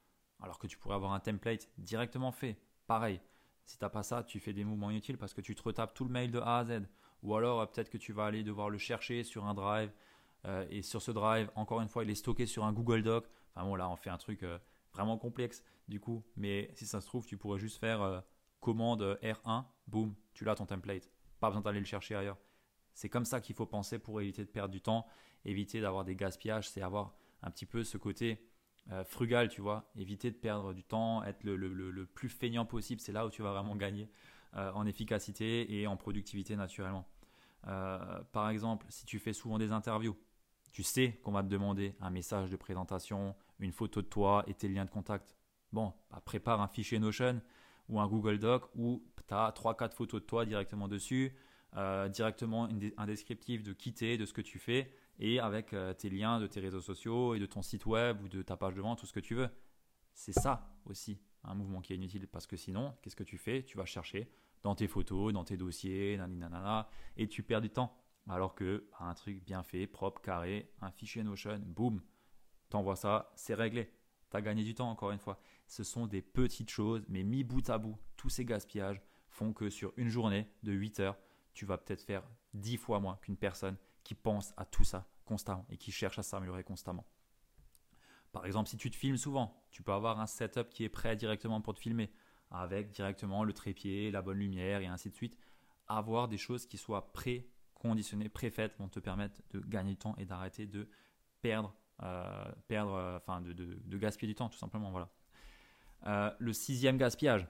alors 0.40 0.58
que 0.58 0.66
tu 0.66 0.78
pourrais 0.78 0.94
avoir 0.94 1.12
un 1.12 1.20
template 1.20 1.68
directement 1.78 2.30
fait, 2.32 2.58
pareil. 2.86 3.20
Si 3.66 3.76
tu 3.76 3.84
n'as 3.84 3.90
pas 3.90 4.02
ça, 4.02 4.22
tu 4.22 4.40
fais 4.40 4.52
des 4.52 4.64
mouvements 4.64 4.90
inutiles 4.90 5.18
parce 5.18 5.34
que 5.34 5.40
tu 5.40 5.54
te 5.54 5.62
retapes 5.62 5.94
tout 5.94 6.04
le 6.04 6.10
mail 6.10 6.30
de 6.30 6.38
A 6.38 6.58
à 6.58 6.64
Z. 6.64 6.82
Ou 7.24 7.34
alors 7.34 7.60
euh, 7.60 7.66
peut-être 7.66 7.90
que 7.90 7.98
tu 7.98 8.12
vas 8.12 8.26
aller 8.26 8.44
devoir 8.44 8.70
le 8.70 8.78
chercher 8.78 9.24
sur 9.24 9.44
un 9.44 9.54
drive. 9.54 9.90
Euh, 10.46 10.64
et 10.70 10.82
sur 10.82 11.02
ce 11.02 11.10
drive, 11.10 11.50
encore 11.56 11.80
une 11.80 11.88
fois, 11.88 12.04
il 12.04 12.10
est 12.10 12.14
stocké 12.14 12.46
sur 12.46 12.64
un 12.64 12.72
Google 12.72 13.02
Doc. 13.02 13.26
Enfin 13.54 13.66
bon, 13.66 13.74
là, 13.74 13.90
on 13.90 13.96
fait 13.96 14.10
un 14.10 14.18
truc 14.18 14.44
vraiment 14.92 15.18
complexe 15.18 15.64
du 15.88 15.98
coup. 16.00 16.22
Mais 16.36 16.70
si 16.74 16.86
ça 16.86 17.00
se 17.00 17.06
trouve, 17.06 17.26
tu 17.26 17.36
pourrais 17.36 17.58
juste 17.58 17.78
faire 17.78 18.22
commande 18.60 19.18
R1, 19.22 19.64
boum, 19.86 20.14
tu 20.32 20.44
l'as 20.44 20.54
ton 20.54 20.66
template. 20.66 21.10
Pas 21.40 21.48
besoin 21.48 21.62
d'aller 21.62 21.80
le 21.80 21.84
chercher 21.84 22.14
ailleurs. 22.14 22.38
C'est 22.94 23.08
comme 23.08 23.24
ça 23.24 23.40
qu'il 23.40 23.54
faut 23.54 23.66
penser 23.66 23.98
pour 23.98 24.20
éviter 24.20 24.44
de 24.44 24.50
perdre 24.50 24.72
du 24.72 24.80
temps, 24.80 25.06
éviter 25.44 25.80
d'avoir 25.80 26.04
des 26.04 26.16
gaspillages, 26.16 26.68
c'est 26.68 26.80
avoir 26.80 27.14
un 27.42 27.50
petit 27.50 27.66
peu 27.66 27.84
ce 27.84 27.98
côté 27.98 28.40
euh, 28.92 29.04
frugal, 29.04 29.48
tu 29.48 29.60
vois, 29.60 29.90
éviter 29.96 30.30
de 30.30 30.36
perdre 30.36 30.72
du 30.72 30.84
temps, 30.84 31.22
être 31.24 31.42
le, 31.44 32.06
plus 32.06 32.28
feignant 32.28 32.64
possible, 32.64 33.00
c'est 33.00 33.12
là 33.12 33.26
où 33.26 33.30
tu 33.30 33.42
vas 33.42 33.52
vraiment 33.52 33.76
gagner 33.76 34.08
euh, 34.56 34.70
en 34.72 34.86
efficacité 34.86 35.78
et 35.78 35.86
en 35.86 35.96
productivité 35.96 36.54
naturellement. 36.54 37.06
Euh, 37.66 38.22
par 38.32 38.50
exemple, 38.50 38.86
si 38.88 39.06
tu 39.06 39.18
fais 39.18 39.32
souvent 39.32 39.58
des 39.58 39.72
interviews, 39.72 40.16
tu 40.72 40.82
sais 40.82 41.20
qu'on 41.22 41.32
va 41.32 41.42
te 41.42 41.48
demander 41.48 41.94
un 42.00 42.10
message 42.10 42.50
de 42.50 42.56
présentation, 42.56 43.34
une 43.60 43.72
photo 43.72 44.02
de 44.02 44.06
toi 44.06 44.44
et 44.46 44.54
tes 44.54 44.68
liens 44.68 44.84
de 44.84 44.90
contact. 44.90 45.36
Bon, 45.72 45.92
bah, 46.10 46.20
prépare 46.24 46.60
un 46.60 46.68
fichier 46.68 46.98
Notion 46.98 47.40
ou 47.88 48.00
un 48.00 48.06
Google 48.06 48.38
Doc 48.38 48.64
où 48.74 49.02
tu 49.26 49.34
as 49.34 49.52
3-4 49.52 49.92
photos 49.92 50.20
de 50.20 50.26
toi 50.26 50.44
directement 50.44 50.88
dessus, 50.88 51.34
directement 52.12 52.68
un 52.96 53.06
descriptif 53.06 53.62
de 53.62 53.72
qui 53.72 53.92
de 53.92 54.24
ce 54.24 54.32
que 54.32 54.40
tu 54.40 54.58
fais, 54.58 54.90
et 55.18 55.40
avec 55.40 55.72
euh, 55.72 55.94
tes 55.94 56.10
liens 56.10 56.40
de 56.40 56.46
tes 56.46 56.60
réseaux 56.60 56.80
sociaux 56.80 57.34
et 57.34 57.38
de 57.38 57.46
ton 57.46 57.62
site 57.62 57.86
web 57.86 58.20
ou 58.22 58.28
de 58.28 58.42
ta 58.42 58.56
page 58.56 58.74
de 58.74 58.80
vente, 58.80 58.98
tout 58.98 59.06
ce 59.06 59.12
que 59.12 59.20
tu 59.20 59.34
veux. 59.34 59.48
C'est 60.12 60.32
ça 60.32 60.68
aussi 60.86 61.20
un 61.44 61.54
mouvement 61.54 61.80
qui 61.80 61.92
est 61.92 61.96
inutile 61.96 62.26
parce 62.26 62.46
que 62.46 62.56
sinon, 62.56 62.94
qu'est-ce 63.02 63.16
que 63.16 63.24
tu 63.24 63.38
fais? 63.38 63.62
Tu 63.62 63.76
vas 63.76 63.84
chercher 63.84 64.30
dans 64.64 64.74
tes 64.74 64.88
photos, 64.88 65.32
dans 65.32 65.44
tes 65.44 65.56
dossiers, 65.56 66.16
nanana, 66.16 66.88
et 67.16 67.28
tu 67.28 67.44
perds 67.44 67.60
du 67.60 67.70
temps. 67.70 67.96
Alors 68.28 68.54
que 68.54 68.88
un 68.98 69.14
truc 69.14 69.44
bien 69.44 69.62
fait, 69.62 69.86
propre, 69.86 70.20
carré, 70.22 70.72
un 70.80 70.90
fichier 70.90 71.22
Notion, 71.22 71.60
boum, 71.64 72.02
t'envoies 72.70 72.96
ça, 72.96 73.30
c'est 73.36 73.54
réglé. 73.54 73.92
Tu 74.30 74.36
as 74.36 74.42
gagné 74.42 74.64
du 74.64 74.74
temps 74.74 74.90
encore 74.90 75.12
une 75.12 75.18
fois. 75.18 75.38
Ce 75.66 75.84
sont 75.84 76.06
des 76.06 76.22
petites 76.22 76.70
choses, 76.70 77.04
mais 77.08 77.22
mis 77.22 77.44
bout 77.44 77.68
à 77.68 77.76
bout, 77.76 77.98
tous 78.16 78.30
ces 78.30 78.46
gaspillages 78.46 79.02
font 79.28 79.52
que 79.52 79.68
sur 79.68 79.92
une 79.98 80.08
journée 80.08 80.48
de 80.62 80.72
8 80.72 81.00
heures, 81.00 81.18
tu 81.52 81.66
vas 81.66 81.76
peut-être 81.76 82.02
faire 82.02 82.24
10 82.54 82.78
fois 82.78 82.98
moins 82.98 83.18
qu'une 83.20 83.36
personne 83.36 83.76
qui 84.02 84.14
pense 84.14 84.54
à 84.56 84.64
tout 84.64 84.84
ça 84.84 85.06
constamment 85.26 85.66
et 85.68 85.76
qui 85.76 85.92
cherche 85.92 86.18
à 86.18 86.22
s'améliorer 86.22 86.64
constamment. 86.64 87.06
Par 88.32 88.46
exemple, 88.46 88.68
si 88.68 88.76
tu 88.76 88.90
te 88.90 88.96
filmes 88.96 89.16
souvent, 89.16 89.62
tu 89.70 89.82
peux 89.82 89.92
avoir 89.92 90.18
un 90.20 90.26
setup 90.26 90.70
qui 90.70 90.84
est 90.84 90.88
prêt 90.88 91.16
directement 91.16 91.60
pour 91.60 91.74
te 91.74 91.80
filmer, 91.80 92.10
avec 92.54 92.92
directement 92.92 93.44
le 93.44 93.52
trépied, 93.52 94.10
la 94.10 94.22
bonne 94.22 94.38
lumière 94.38 94.80
et 94.80 94.86
ainsi 94.86 95.10
de 95.10 95.14
suite. 95.14 95.36
Avoir 95.88 96.28
des 96.28 96.38
choses 96.38 96.66
qui 96.66 96.78
soient 96.78 97.12
pré-conditionnées, 97.12 98.28
pré-faites 98.28 98.78
vont 98.78 98.88
te 98.88 99.00
permettre 99.00 99.42
de 99.50 99.60
gagner 99.60 99.92
du 99.92 99.98
temps 99.98 100.14
et 100.18 100.24
d'arrêter 100.24 100.66
de 100.66 100.88
perdre, 101.42 101.74
euh, 102.02 102.52
perdre 102.68 102.94
euh, 102.94 103.16
enfin 103.16 103.40
de, 103.40 103.98
gaspiller 103.98 104.32
du 104.32 104.36
temps, 104.36 104.48
tout 104.48 104.58
simplement. 104.58 104.90
Voilà. 104.90 105.10
Euh, 106.06 106.30
le 106.38 106.52
sixième 106.52 106.96
gaspillage, 106.96 107.46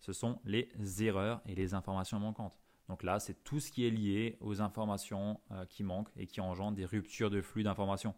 ce 0.00 0.12
sont 0.12 0.40
les 0.44 0.68
erreurs 1.02 1.40
et 1.46 1.54
les 1.54 1.72
informations 1.74 2.18
manquantes. 2.18 2.58
Donc 2.88 3.02
là, 3.02 3.20
c'est 3.20 3.44
tout 3.44 3.60
ce 3.60 3.70
qui 3.70 3.86
est 3.86 3.90
lié 3.90 4.38
aux 4.40 4.62
informations 4.62 5.40
qui 5.68 5.84
manquent 5.84 6.10
et 6.16 6.26
qui 6.26 6.40
engendrent 6.40 6.74
des 6.74 6.86
ruptures 6.86 7.28
de 7.28 7.42
flux 7.42 7.62
d'informations. 7.62 8.14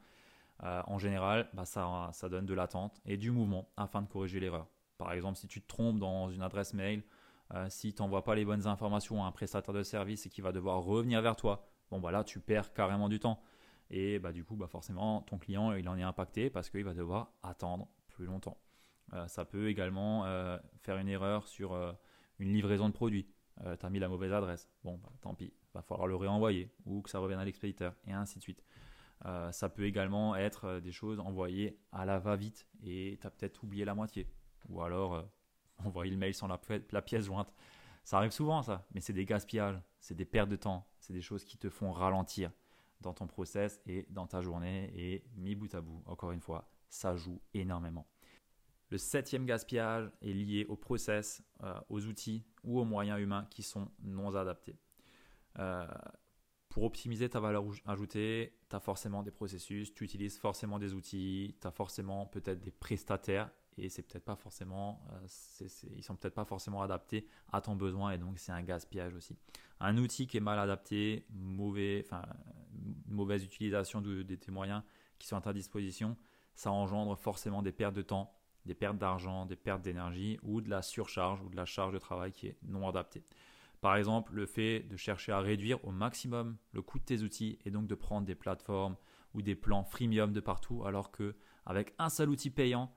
En 0.60 0.96
général, 0.96 1.48
bah, 1.54 1.64
ça, 1.64 2.28
donne 2.30 2.46
de 2.46 2.54
l'attente 2.54 3.00
et 3.04 3.16
du 3.16 3.32
mouvement 3.32 3.68
afin 3.76 4.00
de 4.00 4.06
corriger 4.06 4.38
l'erreur. 4.38 4.68
Par 5.00 5.12
exemple, 5.12 5.38
si 5.38 5.48
tu 5.48 5.60
te 5.60 5.66
trompes 5.66 5.98
dans 5.98 6.30
une 6.30 6.42
adresse 6.42 6.74
mail, 6.74 7.02
euh, 7.54 7.66
si 7.68 7.92
tu 7.92 8.02
n'envoies 8.02 8.22
pas 8.22 8.34
les 8.34 8.44
bonnes 8.44 8.66
informations 8.66 9.24
à 9.24 9.26
un 9.26 9.32
prestataire 9.32 9.74
de 9.74 9.82
service 9.82 10.26
et 10.26 10.28
qu'il 10.28 10.44
va 10.44 10.52
devoir 10.52 10.82
revenir 10.82 11.22
vers 11.22 11.36
toi, 11.36 11.66
bon 11.90 11.98
bah 11.98 12.12
là 12.12 12.22
tu 12.22 12.38
perds 12.38 12.72
carrément 12.72 13.08
du 13.08 13.18
temps. 13.18 13.40
Et 13.90 14.18
bah 14.18 14.30
du 14.32 14.44
coup, 14.44 14.54
bah 14.54 14.68
forcément, 14.68 15.22
ton 15.22 15.38
client 15.38 15.72
il 15.72 15.88
en 15.88 15.98
est 15.98 16.02
impacté 16.02 16.50
parce 16.50 16.70
qu'il 16.70 16.84
va 16.84 16.94
devoir 16.94 17.32
attendre 17.42 17.88
plus 18.08 18.26
longtemps. 18.26 18.58
ça 19.26 19.44
peut 19.44 19.68
également 19.68 20.24
faire 20.82 20.98
une 20.98 21.08
erreur 21.08 21.48
sur 21.48 21.74
une 22.38 22.52
livraison 22.52 22.88
de 22.88 22.94
produit. 22.94 23.26
Euh, 23.64 23.76
tu 23.76 23.86
as 23.86 23.90
mis 23.90 23.98
la 23.98 24.08
mauvaise 24.08 24.32
adresse. 24.32 24.68
Bon, 24.84 24.98
bah, 24.98 25.10
tant 25.20 25.34
pis, 25.34 25.52
va 25.74 25.82
falloir 25.82 26.06
le 26.06 26.16
réenvoyer 26.16 26.72
ou 26.86 27.02
que 27.02 27.10
ça 27.10 27.18
revienne 27.18 27.38
à 27.38 27.44
l'expéditeur 27.44 27.94
et 28.06 28.12
ainsi 28.12 28.38
de 28.38 28.42
suite. 28.42 28.64
Euh, 29.26 29.52
ça 29.52 29.68
peut 29.68 29.84
également 29.84 30.34
être 30.34 30.64
euh, 30.64 30.80
des 30.80 30.92
choses 30.92 31.20
envoyées 31.20 31.78
à 31.92 32.06
la 32.06 32.18
va-vite 32.18 32.66
et 32.82 33.18
tu 33.20 33.26
as 33.26 33.30
peut-être 33.30 33.62
oublié 33.62 33.84
la 33.84 33.94
moitié. 33.94 34.26
Ou 34.68 34.82
alors 34.82 35.24
envoyer 35.84 36.10
le 36.10 36.18
mail 36.18 36.34
sans 36.34 36.46
la, 36.46 36.60
la, 36.90 37.02
pièce 37.02 37.24
jointe. 37.24 37.52
Ça 38.04 38.18
arrive 38.18 38.32
souvent 38.32 38.62
ça, 38.62 38.86
mais 38.92 39.00
c'est 39.00 39.12
des 39.12 39.24
gaspillages, 39.24 39.80
c'est 39.98 40.14
des 40.14 40.24
pertes 40.24 40.48
de 40.48 40.56
temps, 40.56 40.88
c'est 40.98 41.12
des 41.12 41.20
choses 41.20 41.44
qui 41.44 41.58
te 41.58 41.68
font 41.68 41.92
ralentir 41.92 42.50
dans 43.00 43.14
ton 43.14 43.26
process 43.26 43.80
et 43.86 44.06
dans 44.10 44.26
ta 44.26 44.40
journée 44.40 44.90
et 44.94 45.24
mis 45.36 45.54
bout 45.54 45.74
à 45.74 45.80
bout, 45.80 46.02
encore 46.06 46.32
une 46.32 46.40
fois, 46.40 46.70
ça 46.88 47.16
joue 47.16 47.40
énormément. 47.54 48.06
Le 48.90 48.98
septième 48.98 49.46
gaspillage 49.46 50.10
est 50.20 50.32
lié 50.32 50.66
au 50.68 50.76
process, 50.76 51.42
euh, 51.62 51.80
aux 51.88 52.04
outils 52.06 52.44
ou 52.64 52.80
aux 52.80 52.84
moyens 52.84 53.20
humains 53.20 53.46
qui 53.48 53.62
sont 53.62 53.88
non 54.02 54.34
adaptés. 54.34 54.76
Euh, 55.58 55.86
pour 56.68 56.84
optimiser 56.84 57.28
ta 57.28 57.40
valeur 57.40 57.64
ajoutée, 57.86 58.56
tu 58.68 58.76
as 58.76 58.80
forcément 58.80 59.22
des 59.22 59.30
processus, 59.30 59.94
tu 59.94 60.04
utilises 60.04 60.38
forcément 60.38 60.78
des 60.78 60.94
outils, 60.94 61.56
tu 61.60 61.66
as 61.66 61.70
forcément 61.70 62.26
peut-être 62.26 62.60
des 62.60 62.70
prestataires 62.70 63.50
et 63.84 63.88
c'est 63.88 64.02
peut-être 64.02 64.24
pas 64.24 64.36
forcément, 64.36 65.00
euh, 65.12 65.26
ils 65.96 66.02
sont 66.02 66.16
peut-être 66.16 66.34
pas 66.34 66.44
forcément 66.44 66.82
adaptés 66.82 67.26
à 67.52 67.60
ton 67.60 67.76
besoin 67.76 68.12
et 68.12 68.18
donc 68.18 68.38
c'est 68.38 68.52
un 68.52 68.62
gaspillage 68.62 69.14
aussi. 69.14 69.36
Un 69.80 69.96
outil 69.98 70.26
qui 70.26 70.36
est 70.36 70.40
mal 70.40 70.58
adapté, 70.58 71.26
mauvais, 71.30 72.02
enfin 72.04 72.22
mauvaise 73.08 73.44
utilisation 73.44 74.00
de, 74.00 74.22
de 74.22 74.38
moyens 74.50 74.82
qui 75.18 75.26
sont 75.26 75.36
à 75.36 75.40
ta 75.40 75.52
disposition, 75.52 76.16
ça 76.54 76.70
engendre 76.70 77.16
forcément 77.16 77.62
des 77.62 77.72
pertes 77.72 77.94
de 77.94 78.02
temps 78.02 78.34
des 78.66 78.74
pertes 78.74 78.98
d'argent, 78.98 79.46
des 79.46 79.56
pertes 79.56 79.82
d'énergie 79.82 80.38
ou 80.42 80.60
de 80.60 80.70
la 80.70 80.82
surcharge 80.82 81.40
ou 81.42 81.48
de 81.48 81.56
la 81.56 81.64
charge 81.64 81.92
de 81.92 81.98
travail 81.98 82.32
qui 82.32 82.48
est 82.48 82.56
non 82.62 82.88
adaptée. 82.88 83.24
Par 83.80 83.96
exemple, 83.96 84.34
le 84.34 84.44
fait 84.44 84.80
de 84.80 84.96
chercher 84.96 85.32
à 85.32 85.40
réduire 85.40 85.82
au 85.84 85.90
maximum 85.90 86.56
le 86.72 86.82
coût 86.82 86.98
de 86.98 87.04
tes 87.04 87.22
outils 87.22 87.58
et 87.64 87.70
donc 87.70 87.86
de 87.86 87.94
prendre 87.94 88.26
des 88.26 88.34
plateformes 88.34 88.96
ou 89.32 89.42
des 89.42 89.54
plans 89.54 89.84
freemium 89.84 90.32
de 90.32 90.40
partout 90.40 90.84
alors 90.84 91.10
que 91.10 91.34
avec 91.64 91.94
un 91.98 92.10
seul 92.10 92.28
outil 92.28 92.50
payant 92.50 92.92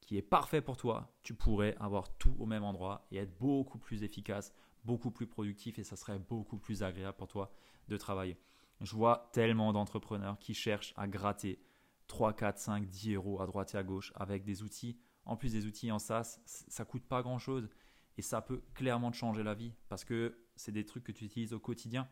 qui 0.00 0.16
est 0.16 0.22
parfait 0.22 0.60
pour 0.60 0.76
toi, 0.76 1.12
tu 1.22 1.34
pourrais 1.34 1.76
avoir 1.80 2.16
tout 2.16 2.34
au 2.38 2.46
même 2.46 2.64
endroit 2.64 3.06
et 3.10 3.18
être 3.18 3.36
beaucoup 3.38 3.78
plus 3.78 4.02
efficace, 4.02 4.54
beaucoup 4.84 5.10
plus 5.10 5.26
productif 5.26 5.78
et 5.78 5.84
ça 5.84 5.96
serait 5.96 6.18
beaucoup 6.18 6.58
plus 6.58 6.82
agréable 6.82 7.16
pour 7.16 7.28
toi 7.28 7.52
de 7.88 7.96
travailler. 7.96 8.38
Je 8.80 8.94
vois 8.94 9.28
tellement 9.32 9.72
d'entrepreneurs 9.72 10.38
qui 10.38 10.54
cherchent 10.54 10.94
à 10.96 11.08
gratter 11.08 11.60
3, 12.06 12.32
4, 12.32 12.58
5, 12.58 12.86
10 12.86 13.14
euros 13.14 13.42
à 13.42 13.46
droite 13.46 13.74
et 13.74 13.78
à 13.78 13.82
gauche 13.82 14.12
avec 14.16 14.44
des 14.44 14.62
outils 14.62 14.98
en 15.28 15.36
plus 15.36 15.52
des 15.52 15.66
outils 15.66 15.92
en 15.92 15.98
SaaS, 15.98 16.40
ça 16.46 16.84
coûte 16.86 17.04
pas 17.04 17.22
grand 17.22 17.38
chose 17.38 17.68
et 18.16 18.22
ça 18.22 18.40
peut 18.40 18.62
clairement 18.74 19.10
te 19.10 19.16
changer 19.16 19.42
la 19.42 19.54
vie 19.54 19.74
parce 19.88 20.04
que 20.04 20.38
c'est 20.56 20.72
des 20.72 20.86
trucs 20.86 21.04
que 21.04 21.12
tu 21.12 21.26
utilises 21.26 21.52
au 21.52 21.60
quotidien. 21.60 22.08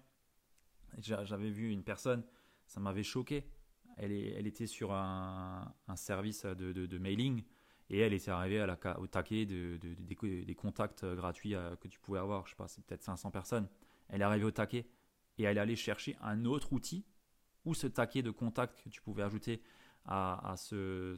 J'avais 0.98 1.50
vu 1.50 1.70
une 1.70 1.82
personne, 1.82 2.24
ça 2.66 2.78
m'avait 2.78 3.02
choqué. 3.02 3.50
Elle, 3.96 4.12
elle, 4.12 4.46
était 4.46 4.66
sur 4.66 4.92
un, 4.92 5.74
service 5.96 6.44
de, 6.44 6.98
mailing 6.98 7.42
et 7.88 8.00
elle 8.00 8.12
était 8.12 8.30
arrivée 8.30 8.64
au 8.98 9.06
taquet 9.06 9.46
de, 9.46 9.76
des, 9.76 10.54
contacts 10.54 11.04
gratuits 11.04 11.54
euh, 11.54 11.76
que 11.76 11.88
tu 11.88 12.00
pouvais 12.00 12.18
avoir. 12.18 12.44
Je 12.46 12.50
sais 12.50 12.56
pas, 12.56 12.68
c'est 12.68 12.84
peut-être 12.84 13.02
500 13.02 13.30
personnes. 13.30 13.68
Elle 14.08 14.20
est 14.20 14.24
arrivée 14.24 14.44
au 14.44 14.50
taquet 14.50 14.86
et 15.38 15.44
elle 15.44 15.56
est 15.56 15.60
allée 15.60 15.76
chercher 15.76 16.16
un 16.20 16.44
autre 16.44 16.72
outil 16.72 17.04
ou 17.64 17.74
ce 17.74 17.86
taquet 17.86 18.22
de 18.22 18.30
contacts 18.30 18.82
que 18.82 18.88
tu 18.88 19.00
pouvais 19.00 19.22
ajouter 19.22 19.62
à, 20.04 20.54
ce, 20.56 21.16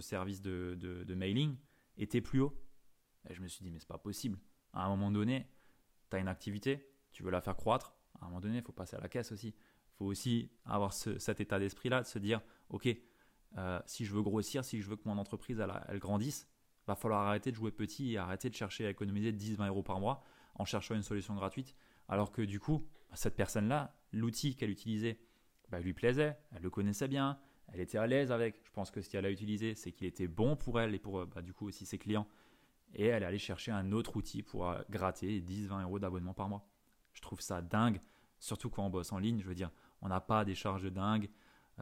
service 0.00 0.40
de, 0.40 1.14
mailing 1.14 1.56
était 1.96 2.20
plus 2.20 2.40
haut. 2.40 2.58
Et 3.28 3.34
je 3.34 3.42
me 3.42 3.48
suis 3.48 3.62
dit, 3.62 3.70
mais 3.70 3.78
c'est 3.78 3.88
pas 3.88 3.98
possible. 3.98 4.38
À 4.72 4.86
un 4.86 4.88
moment 4.88 5.10
donné, 5.10 5.46
tu 6.10 6.16
as 6.16 6.18
une 6.18 6.28
activité, 6.28 6.90
tu 7.12 7.22
veux 7.22 7.30
la 7.30 7.40
faire 7.40 7.56
croître. 7.56 7.94
À 8.20 8.24
un 8.24 8.28
moment 8.28 8.40
donné, 8.40 8.58
il 8.58 8.62
faut 8.62 8.72
passer 8.72 8.96
à 8.96 9.00
la 9.00 9.08
caisse 9.08 9.32
aussi. 9.32 9.48
Il 9.48 9.96
faut 9.98 10.06
aussi 10.06 10.50
avoir 10.64 10.92
cet 10.92 11.40
état 11.40 11.58
d'esprit-là, 11.58 12.02
de 12.02 12.06
se 12.06 12.18
dire, 12.18 12.40
OK, 12.70 12.88
euh, 13.58 13.80
si 13.86 14.04
je 14.04 14.12
veux 14.12 14.22
grossir, 14.22 14.64
si 14.64 14.80
je 14.80 14.88
veux 14.88 14.96
que 14.96 15.08
mon 15.08 15.18
entreprise 15.18 15.60
elle, 15.60 15.72
elle 15.88 15.98
grandisse, 15.98 16.48
va 16.86 16.96
falloir 16.96 17.26
arrêter 17.26 17.50
de 17.50 17.56
jouer 17.56 17.70
petit 17.70 18.12
et 18.12 18.18
arrêter 18.18 18.50
de 18.50 18.54
chercher 18.54 18.86
à 18.86 18.90
économiser 18.90 19.32
10-20 19.32 19.68
euros 19.68 19.82
par 19.82 20.00
mois 20.00 20.22
en 20.54 20.64
cherchant 20.64 20.94
une 20.94 21.02
solution 21.02 21.34
gratuite. 21.34 21.76
Alors 22.08 22.32
que 22.32 22.42
du 22.42 22.60
coup, 22.60 22.86
cette 23.14 23.36
personne-là, 23.36 23.94
l'outil 24.12 24.56
qu'elle 24.56 24.70
utilisait, 24.70 25.18
bah, 25.70 25.80
lui 25.80 25.94
plaisait, 25.94 26.36
elle 26.54 26.62
le 26.62 26.70
connaissait 26.70 27.08
bien, 27.08 27.38
elle 27.72 27.80
était 27.80 27.98
à 27.98 28.06
l'aise 28.06 28.32
avec. 28.32 28.60
Je 28.64 28.70
pense 28.70 28.90
que 28.90 29.00
ce 29.00 29.08
qu'elle 29.08 29.24
a 29.24 29.30
utilisé, 29.30 29.74
c'est 29.74 29.92
qu'il 29.92 30.06
était 30.06 30.28
bon 30.28 30.56
pour 30.56 30.80
elle 30.80 30.94
et 30.94 30.98
pour 30.98 31.20
euh, 31.20 31.26
bah, 31.26 31.42
du 31.42 31.52
coup 31.52 31.66
aussi 31.66 31.86
ses 31.86 31.98
clients. 31.98 32.26
Et 32.94 33.06
elle 33.06 33.22
est 33.22 33.26
allée 33.26 33.38
chercher 33.38 33.72
un 33.72 33.92
autre 33.92 34.16
outil 34.16 34.42
pour 34.42 34.68
euh, 34.68 34.82
gratter 34.90 35.40
10-20 35.40 35.82
euros 35.82 35.98
d'abonnement 35.98 36.34
par 36.34 36.48
mois. 36.48 36.68
Je 37.14 37.22
trouve 37.22 37.40
ça 37.40 37.62
dingue, 37.62 38.00
surtout 38.38 38.68
quand 38.68 38.84
on 38.84 38.90
bosse 38.90 39.12
en 39.12 39.18
ligne. 39.18 39.40
Je 39.40 39.46
veux 39.46 39.54
dire, 39.54 39.70
on 40.02 40.08
n'a 40.08 40.20
pas 40.20 40.44
des 40.44 40.54
charges 40.54 40.82
de 40.82 40.90
dingue, 40.90 41.26
euh, 41.26 41.28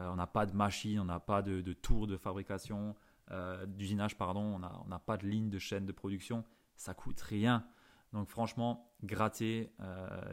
on 0.09 0.15
n'a 0.15 0.27
pas 0.27 0.45
de 0.45 0.55
machine, 0.55 0.99
on 0.99 1.05
n'a 1.05 1.19
pas 1.19 1.41
de, 1.41 1.73
tour 1.73 2.07
de 2.07 2.17
fabrication, 2.17 2.95
d'usinage, 3.67 4.17
pardon, 4.17 4.59
on 4.61 4.87
n'a 4.87 4.99
pas 4.99 5.17
de 5.17 5.27
ligne 5.27 5.49
de 5.49 5.59
chaîne 5.59 5.85
de 5.85 5.91
production. 5.91 6.43
Ça 6.75 6.93
coûte 6.93 7.21
rien. 7.21 7.65
Donc 8.13 8.27
franchement, 8.27 8.91
gratter 9.03 9.71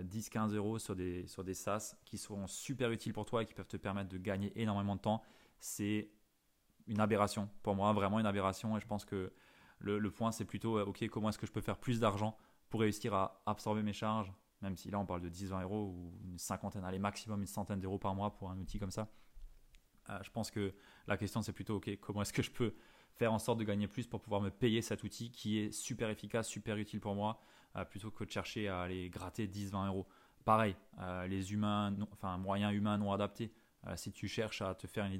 10-15 0.03 0.55
euros 0.55 0.79
sur 0.79 0.97
des, 0.97 1.27
sur 1.27 1.45
des 1.45 1.55
SaaS 1.55 1.95
qui 2.05 2.19
seront 2.19 2.47
super 2.47 2.91
utiles 2.91 3.13
pour 3.13 3.25
toi 3.25 3.43
et 3.43 3.47
qui 3.47 3.55
peuvent 3.55 3.69
te 3.69 3.77
permettre 3.77 4.09
de 4.09 4.19
gagner 4.19 4.53
énormément 4.61 4.97
de 4.97 5.01
temps, 5.01 5.23
c'est 5.61 6.11
une 6.89 7.01
aberration. 7.01 7.49
Pour 7.63 7.75
moi, 7.75 7.93
vraiment 7.93 8.19
une 8.19 8.27
aberration. 8.27 8.77
Et 8.77 8.81
je 8.81 8.87
pense 8.87 9.05
que 9.05 9.33
le, 9.79 10.11
point, 10.11 10.33
c'est 10.33 10.45
plutôt, 10.45 10.79
euh, 10.79 10.85
OK, 10.85 11.07
comment 11.09 11.29
est-ce 11.29 11.39
que 11.39 11.47
je 11.47 11.53
peux 11.53 11.61
faire 11.61 11.79
plus 11.79 12.01
d'argent 12.01 12.37
pour 12.69 12.81
réussir 12.81 13.15
à 13.15 13.43
absorber 13.47 13.83
mes 13.83 13.93
charges? 13.93 14.33
Même 14.61 14.77
si 14.77 14.91
là 14.91 14.99
on 14.99 15.07
parle 15.07 15.21
de 15.21 15.31
10-20 15.31 15.63
euros 15.63 15.95
ou 15.95 16.13
une 16.25 16.39
cinquantaine, 16.39 16.85
allez 16.85 16.99
maximum 16.99 17.41
une 17.41 17.47
centaine 17.47 17.79
d'euros 17.79 17.99
par 17.99 18.17
mois 18.17 18.35
pour 18.35 18.51
un 18.51 18.59
outil 18.59 18.81
comme 18.81 18.91
ça. 18.91 19.09
Euh, 20.11 20.19
je 20.23 20.31
pense 20.31 20.51
que 20.51 20.73
la 21.07 21.17
question 21.17 21.43
c'est 21.43 21.53
plutôt 21.53 21.77
ok 21.77 21.97
comment 22.01 22.23
est-ce 22.23 22.33
que 22.33 22.43
je 22.43 22.51
peux 22.51 22.75
faire 23.13 23.33
en 23.33 23.39
sorte 23.39 23.59
de 23.59 23.65
gagner 23.65 23.89
plus 23.89 24.07
pour 24.07 24.21
pouvoir 24.21 24.41
me 24.41 24.51
payer 24.51 24.81
cet 24.81 25.03
outil 25.03 25.31
qui 25.31 25.59
est 25.59 25.73
super 25.73 26.09
efficace, 26.09 26.47
super 26.47 26.77
utile 26.77 27.01
pour 27.01 27.15
moi, 27.15 27.41
euh, 27.77 27.85
plutôt 27.85 28.11
que 28.11 28.25
de 28.25 28.31
chercher 28.31 28.69
à 28.69 28.83
aller 28.83 29.11
gratter 29.11 29.49
10-20 29.49 29.89
euros. 29.89 30.07
Pareil, 30.45 30.77
euh, 31.01 31.27
les 31.27 31.53
humains, 31.53 31.95
enfin 32.13 32.39
moyens 32.39 32.73
humains 32.73 32.97
non 32.97 33.13
adaptés. 33.13 33.53
si 33.97 34.13
tu 34.13 34.29
cherches 34.29 34.63
à 34.63 34.75
te 34.75 34.87
faire 34.87 35.05
une 35.05 35.19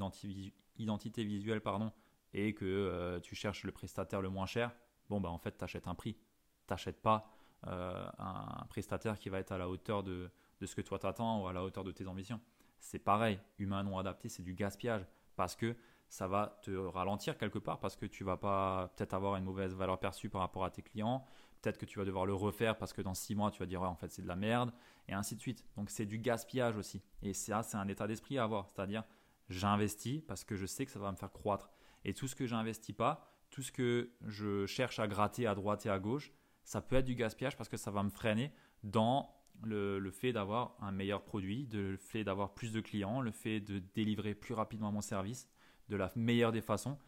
identité 0.77 1.25
visuelle 1.25 1.61
pardon, 1.61 1.93
et 2.35 2.55
que 2.55 3.19
tu 3.23 3.35
cherches 3.35 3.65
le 3.65 3.73
prestataire 3.73 4.21
le 4.21 4.31
moins 4.31 4.47
cher, 4.47 4.75
bon 5.09 5.21
bah 5.21 5.31
en 5.31 5.39
fait 5.39 5.57
tu 5.57 5.65
achètes 5.65 5.89
un 5.89 5.95
prix. 5.95 6.15
Tu 6.15 6.73
n'achètes 6.73 7.01
pas 7.01 7.31
un 7.63 8.67
prestataire 8.69 9.19
qui 9.19 9.29
va 9.29 9.39
être 9.39 9.53
à 9.53 9.59
la 9.59 9.69
hauteur 9.69 10.03
de 10.03 10.31
ce 10.65 10.75
que 10.75 10.83
toi 10.83 10.99
t'attends 10.99 11.43
ou 11.43 11.47
à 11.47 11.53
la 11.53 11.63
hauteur 11.63 11.85
de 11.85 11.93
tes 11.93 12.07
ambitions 12.07 12.41
c'est 12.81 12.99
pareil, 12.99 13.41
humain 13.59 13.83
non 13.83 13.99
adapté, 13.99 14.29
c'est 14.29 14.43
du 14.43 14.55
gaspillage. 14.55 15.07
Parce 15.37 15.55
que 15.57 15.77
ça 16.09 16.27
va 16.27 16.59
te 16.63 16.71
ralentir 16.71 17.37
quelque 17.37 17.59
part 17.59 17.81
parce 17.81 17.97
que 17.97 18.07
tu 18.07 18.25
vas 18.25 18.37
pas 18.37 18.93
peut-être 18.97 19.15
avoir 19.15 19.37
une 19.37 19.45
mauvaise 19.45 19.75
valeur 19.75 19.99
perçue 19.99 20.31
par 20.31 20.41
rapport 20.41 20.65
à 20.65 20.71
tes 20.71 20.83
clients, 20.83 21.25
peut-être 21.61 21.79
que 21.79 21.85
tu 21.85 21.99
vas 21.99 22.05
devoir 22.05 22.25
le 22.25 22.35
refaire 22.35 22.79
parce 22.79 22.93
que 22.93 23.03
dans 23.03 23.15
six 23.15 23.35
mois 23.35 23.51
tu 23.51 23.59
vas 23.59 23.67
dire 23.67 23.83
ouais, 23.83 23.89
en 23.89 23.95
fait 23.95 24.11
c'est 24.11 24.23
de 24.23 24.29
la 24.29 24.37
merde 24.37 24.73
et 25.07 25.13
ainsi 25.13 25.37
de 25.37 25.41
suite. 25.41 25.65
Donc 25.77 25.91
c'est 25.91 26.07
du 26.07 26.19
gaspillage 26.19 26.77
aussi. 26.77 27.03
Et 27.23 27.35
ça 27.35 27.63
c'est 27.63 27.77
un 27.77 27.89
état 27.89 28.07
d'esprit 28.07 28.39
à 28.39 28.45
avoir, 28.45 28.69
c'est-à-dire 28.69 29.05
j'investis 29.51 30.23
parce 30.27 30.45
que 30.45 30.57
je 30.57 30.67
sais 30.67 30.87
que 30.87 30.93
ça 30.93 30.99
va 30.99 31.11
me 31.13 31.17
faire 31.17 31.33
croître. 31.33 31.71
Et 32.05 32.15
tout 32.15 32.27
ce 32.29 32.35
que 32.35 32.47
j'investis 32.47 32.95
pas, 32.95 33.27
tout 33.51 33.63
ce 33.63 33.73
que 33.73 34.13
je 34.27 34.67
cherche 34.67 34.99
à 34.99 35.09
gratter 35.09 35.47
à 35.47 35.55
droite 35.55 35.85
et 35.87 35.91
à 35.91 35.99
gauche, 35.99 36.33
ça 36.65 36.81
peut 36.81 36.97
être 36.97 37.07
du 37.07 37.15
gaspillage 37.15 37.57
parce 37.57 37.69
que 37.69 37.77
ça 37.77 37.91
va 37.91 38.03
me 38.03 38.11
freiner 38.11 38.53
dans 38.83 39.35
le, 39.63 40.11
fait 40.11 40.33
d'avoir 40.33 40.77
un 40.81 40.93
meilleur 40.93 41.23
produit, 41.23 41.69
le 41.73 41.97
fait 41.97 42.25
d'avoir 42.25 42.55
plus 42.55 42.73
de 42.73 42.81
clients, 42.81 43.21
le 43.21 43.31
fait 43.31 43.61
de 43.61 43.81
délivrer 43.95 44.35
plus 44.35 44.55
rapidement 44.55 44.93
mon 44.93 45.01
service 45.01 45.49
de 45.89 45.97
la 45.97 46.11
meilleure 46.17 46.53
des 46.53 46.61
façons. 46.61 46.99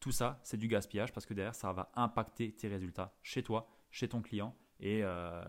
Tout 0.00 0.12
ça, 0.12 0.40
c'est 0.42 0.56
du 0.56 0.66
gaspillage 0.66 1.12
parce 1.12 1.26
que 1.26 1.34
derrière, 1.34 1.54
ça 1.54 1.72
va 1.72 1.90
impacter 1.94 2.52
tes 2.52 2.68
résultats 2.68 3.14
chez 3.22 3.42
toi, 3.42 3.68
chez 3.90 4.08
ton 4.08 4.22
client. 4.22 4.56
Et, 4.80 5.04
euh, 5.04 5.44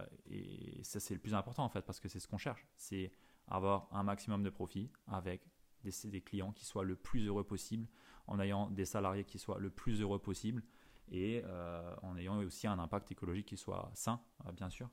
ça, 0.83 0.99
c'est 0.99 1.13
le 1.13 1.19
plus 1.19 1.33
important 1.33 1.63
en 1.63 1.69
fait 1.69 1.81
parce 1.81 1.99
que 1.99 2.09
c'est 2.09 2.19
ce 2.19 2.27
qu'on 2.27 2.37
cherche. 2.37 2.67
C'est 2.75 3.11
avoir 3.47 3.87
un 3.91 4.03
maximum 4.03 4.43
de 4.43 4.49
profit 4.49 4.91
avec 5.07 5.41
des, 5.83 6.21
clients 6.21 6.51
qui 6.51 6.65
soient 6.65 6.83
le 6.83 6.95
plus 6.95 7.27
heureux 7.27 7.45
possible, 7.45 7.87
en 8.27 8.39
ayant 8.39 8.69
des 8.69 8.85
salariés 8.85 9.23
qui 9.23 9.39
soient 9.39 9.59
le 9.59 9.69
plus 9.69 10.01
heureux 10.01 10.19
possible 10.19 10.63
et 11.11 11.41
euh, 11.45 11.93
en 12.03 12.15
ayant 12.17 12.37
aussi 12.37 12.67
un 12.67 12.79
impact 12.79 13.11
écologique 13.11 13.47
qui 13.47 13.57
soit 13.57 13.89
sain, 13.93 14.21
euh, 14.45 14.51
bien 14.51 14.69
sûr. 14.69 14.89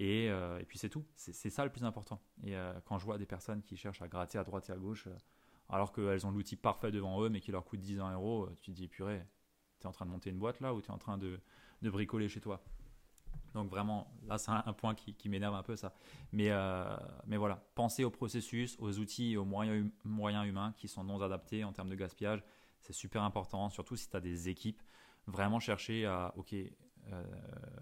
Euh, 0.00 0.58
et, 0.58 0.64
puis 0.64 0.78
c'est 0.78 0.88
tout. 0.88 1.04
C'est 1.14 1.50
ça 1.50 1.64
le 1.64 1.70
plus 1.70 1.84
important. 1.84 2.20
Et 2.44 2.56
euh, 2.56 2.72
quand 2.84 2.98
je 2.98 3.04
vois 3.04 3.18
des 3.18 3.26
personnes 3.26 3.62
qui 3.62 3.76
cherchent 3.76 4.02
à 4.02 4.08
gratter 4.08 4.38
à 4.38 4.44
droite 4.44 4.68
et 4.68 4.72
à 4.72 4.76
gauche, 4.76 5.06
euh, 5.06 5.16
alors 5.68 5.92
qu'elles 5.92 6.26
ont 6.26 6.30
l'outil 6.30 6.56
parfait 6.56 6.90
devant 6.90 7.22
eux, 7.22 7.28
mais 7.28 7.40
qui 7.40 7.50
leur 7.50 7.64
coûte 7.64 7.80
10 7.80 7.98
euros, 7.98 8.48
tu 8.60 8.70
te 8.72 8.76
dis, 8.76 8.88
purée, 8.88 9.22
tu 9.80 9.84
es 9.84 9.86
en 9.86 9.92
train 9.92 10.06
de 10.06 10.10
monter 10.10 10.30
une 10.30 10.38
boîte 10.38 10.60
là 10.60 10.74
ou 10.74 10.80
tu 10.80 10.88
es 10.88 10.92
en 10.92 10.98
train 10.98 11.18
de, 11.18 11.40
bricoler 11.82 12.28
chez 12.28 12.40
toi 12.40 12.62
donc 13.54 13.70
vraiment, 13.70 14.12
là 14.26 14.38
c'est 14.38 14.50
un, 14.50 14.72
point 14.74 14.94
qui, 14.94 15.28
m'énerve 15.30 15.54
un 15.54 15.62
peu 15.62 15.76
ça. 15.76 15.94
Mais, 16.30 16.50
mais 17.26 17.38
voilà, 17.38 17.64
pensez 17.74 18.04
au 18.04 18.10
processus, 18.10 18.76
aux 18.78 18.98
outils 18.98 19.32
et 19.32 19.36
aux 19.38 19.44
hum, 19.44 19.90
moyens 20.04 20.46
humains 20.46 20.74
qui 20.76 20.88
sont 20.88 21.04
non 21.04 21.18
adaptés 21.22 21.64
en 21.64 21.72
termes 21.72 21.88
de 21.88 21.94
gaspillage. 21.94 22.44
C'est 22.80 22.92
super 22.92 23.22
important, 23.22 23.70
surtout 23.70 23.96
si 23.96 24.10
tu 24.10 24.16
as 24.16 24.20
des 24.20 24.50
équipes. 24.50 24.82
Vraiment 25.26 25.58
chercher 25.58 26.04
à, 26.04 26.34
ok, 26.36 26.54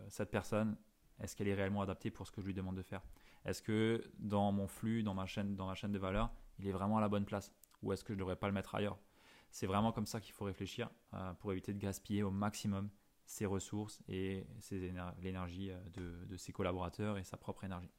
cette 0.08 0.30
personne, 0.30 0.76
est-ce 1.20 1.36
qu'elle 1.36 1.48
est 1.48 1.54
réellement 1.54 1.82
adaptée 1.82 2.10
pour 2.10 2.26
ce 2.26 2.32
que 2.32 2.40
je 2.40 2.46
lui 2.46 2.54
demande 2.54 2.76
de 2.76 2.82
faire? 2.82 3.02
Est-ce 3.44 3.62
que 3.62 4.02
dans 4.18 4.52
mon 4.52 4.66
flux, 4.66 5.02
dans 5.02 5.14
ma 5.14 5.26
chaîne, 5.26 5.54
dans 5.54 5.66
ma 5.66 5.74
chaîne 5.74 5.92
de 5.92 5.98
valeur, 5.98 6.30
il 6.58 6.66
est 6.66 6.72
vraiment 6.72 6.98
à 6.98 7.00
la 7.00 7.08
bonne 7.08 7.24
place? 7.24 7.52
Ou 7.82 7.92
est-ce 7.92 8.02
que 8.02 8.12
je 8.12 8.16
ne 8.16 8.20
devrais 8.20 8.36
pas 8.36 8.46
le 8.46 8.54
mettre 8.54 8.74
ailleurs? 8.74 8.98
C'est 9.50 9.66
vraiment 9.66 9.92
comme 9.92 10.06
ça 10.06 10.20
qu'il 10.20 10.32
faut 10.32 10.46
réfléchir 10.46 10.90
euh, 11.12 11.32
pour 11.34 11.52
éviter 11.52 11.72
de 11.72 11.78
gaspiller 11.78 12.22
au 12.22 12.30
maximum 12.30 12.90
ses 13.26 13.46
ressources 13.46 14.02
et 14.08 14.46
l'énergie 15.22 15.70
euh, 15.70 16.26
de, 16.26 16.36
ses 16.36 16.52
collaborateurs 16.52 17.18
et 17.18 17.24
sa 17.24 17.36
propre 17.36 17.64
énergie. 17.64 17.90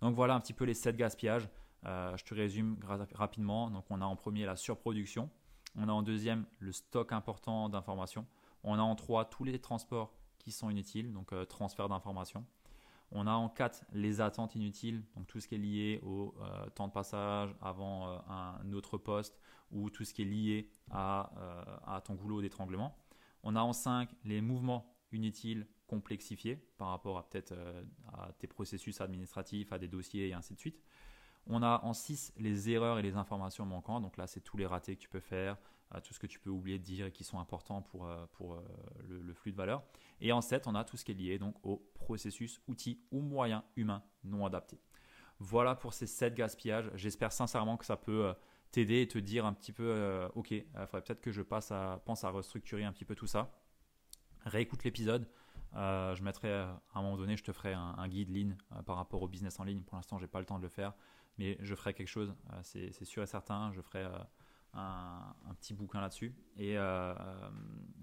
Donc 0.00 0.14
voilà 0.14 0.34
un 0.34 0.40
petit 0.40 0.52
peu 0.52 0.64
les 0.64 0.74
7 0.74 0.96
gaspillages. 0.96 1.48
Euh, 1.84 2.16
je 2.16 2.24
te 2.24 2.34
résume 2.34 2.76
rapidement. 3.14 3.70
Donc 3.70 3.84
on 3.90 4.00
a 4.00 4.04
en 4.04 4.16
premier 4.16 4.44
la 4.44 4.56
surproduction. 4.56 5.30
On 5.76 5.88
a 5.88 5.92
en 5.92 6.02
deuxième 6.02 6.46
le 6.58 6.72
stock 6.72 7.12
important 7.12 7.68
d'informations. 7.68 8.26
On 8.64 8.74
a 8.74 8.82
en 8.82 8.96
trois 8.96 9.24
tous 9.26 9.44
les 9.44 9.60
transports 9.60 10.12
qui 10.38 10.52
sont 10.52 10.70
inutiles, 10.70 11.12
donc 11.12 11.32
euh, 11.32 11.44
transfert 11.44 11.88
d'informations. 11.88 12.44
On 13.10 13.26
a 13.26 13.32
en 13.32 13.48
4 13.48 13.84
les 13.92 14.20
attentes 14.20 14.54
inutiles, 14.54 15.02
donc 15.16 15.26
tout 15.26 15.40
ce 15.40 15.48
qui 15.48 15.54
est 15.54 15.58
lié 15.58 16.00
au 16.02 16.34
euh, 16.40 16.68
temps 16.70 16.88
de 16.88 16.92
passage 16.92 17.54
avant 17.60 18.08
euh, 18.08 18.18
un 18.28 18.72
autre 18.72 18.98
poste 18.98 19.38
ou 19.70 19.90
tout 19.90 20.04
ce 20.04 20.12
qui 20.12 20.22
est 20.22 20.26
lié 20.26 20.70
à, 20.90 21.30
ton 22.04 22.14
goulot 22.14 22.40
d'étranglement. 22.40 22.96
On 23.42 23.56
a 23.56 23.60
en 23.60 23.72
5 23.72 24.10
les 24.24 24.40
mouvements 24.40 24.94
inutiles 25.12 25.66
complexifiés 25.86 26.56
par 26.76 26.88
rapport 26.88 27.18
à 27.18 27.28
peut-être 27.28 27.54
à 28.12 28.32
tes 28.38 28.46
processus 28.46 29.00
administratifs, 29.00 29.72
à 29.72 29.78
des 29.78 29.88
dossiers 29.88 30.28
et 30.28 30.34
ainsi 30.34 30.54
de 30.54 30.58
suite. 30.58 30.82
On 31.46 31.62
a 31.62 31.80
en 31.82 31.94
6 31.94 32.34
les 32.36 32.70
erreurs 32.70 32.98
et 32.98 33.02
les 33.02 33.16
informations 33.16 33.64
manquantes. 33.64 34.02
Donc 34.02 34.16
là, 34.16 34.26
c'est 34.26 34.40
tous 34.40 34.56
les 34.56 34.66
ratés 34.66 34.96
que 34.96 35.00
tu 35.00 35.08
peux 35.08 35.20
faire, 35.20 35.56
tout 36.02 36.14
ce 36.14 36.18
que 36.18 36.26
tu 36.26 36.38
peux 36.38 36.50
oublier 36.50 36.78
de 36.78 36.84
dire 36.84 37.06
et 37.06 37.12
qui 37.12 37.24
sont 37.24 37.38
importants 37.38 37.82
pour, 37.82 38.06
euh, 38.06 38.26
pour 38.32 38.54
euh, 38.54 38.62
le, 39.08 39.34
flux 39.34 39.52
de 39.52 39.56
valeur. 39.56 39.82
Et 40.20 40.32
en 40.32 40.40
7, 40.40 40.66
on 40.66 40.74
a 40.74 40.84
tout 40.84 40.96
ce 40.96 41.04
qui 41.04 41.12
est 41.12 41.14
lié 41.14 41.38
donc 41.38 41.54
au 41.62 41.78
processus, 41.94 42.60
outils 42.68 43.00
ou 43.10 43.20
moyens 43.20 43.62
humains 43.76 44.02
non 44.24 44.44
adaptés. 44.44 44.80
Voilà 45.38 45.74
pour 45.74 45.94
ces 45.94 46.06
7 46.06 46.34
gaspillages. 46.34 46.90
J'espère 46.94 47.32
sincèrement 47.32 47.76
que 47.76 47.86
ça 47.86 47.96
peut 47.96 48.34
t'aider 48.70 49.02
et 49.02 49.08
te 49.08 49.18
dire 49.18 49.46
un 49.46 49.52
petit 49.52 49.72
peu, 49.72 50.28
ok, 50.34 50.50
il 50.50 50.64
faudrait 50.86 51.02
peut-être 51.02 51.20
que 51.20 51.30
je 51.30 51.42
passe 51.42 51.70
à, 51.70 52.02
pense 52.04 52.24
à 52.24 52.30
restructurer 52.30 52.84
un 52.84 52.92
petit 52.92 53.04
peu 53.04 53.14
tout 53.14 53.28
ça. 53.28 53.54
Réécoute 54.44 54.82
l'épisode. 54.82 55.28
je 55.74 56.22
mettrai 56.22 56.52
à 56.52 56.80
un 56.94 57.02
moment 57.02 57.16
donné, 57.16 57.36
je 57.36 57.44
te 57.44 57.52
ferai 57.52 57.72
un, 57.72 58.08
guide 58.08 58.30
ligne 58.30 58.56
par 58.84 58.96
rapport 58.96 59.22
au 59.22 59.28
business 59.28 59.60
en 59.60 59.64
ligne. 59.64 59.82
Pour 59.82 59.96
l'instant, 59.96 60.18
j'ai 60.18 60.26
pas 60.26 60.40
le 60.40 60.46
temps 60.46 60.58
de 60.58 60.64
le 60.64 60.68
faire 60.68 60.92
mais 61.38 61.56
je 61.60 61.74
ferai 61.74 61.94
quelque 61.94 62.08
chose, 62.08 62.34
euh, 62.52 62.60
c'est 62.62 63.04
sûr 63.04 63.22
et 63.22 63.26
certain. 63.26 63.72
Je 63.72 63.80
ferai 63.80 64.04
euh, 64.74 64.78
un, 64.78 65.54
petit 65.54 65.74
bouquin 65.74 66.00
là-dessus. 66.00 66.34
Euh, 66.58 67.14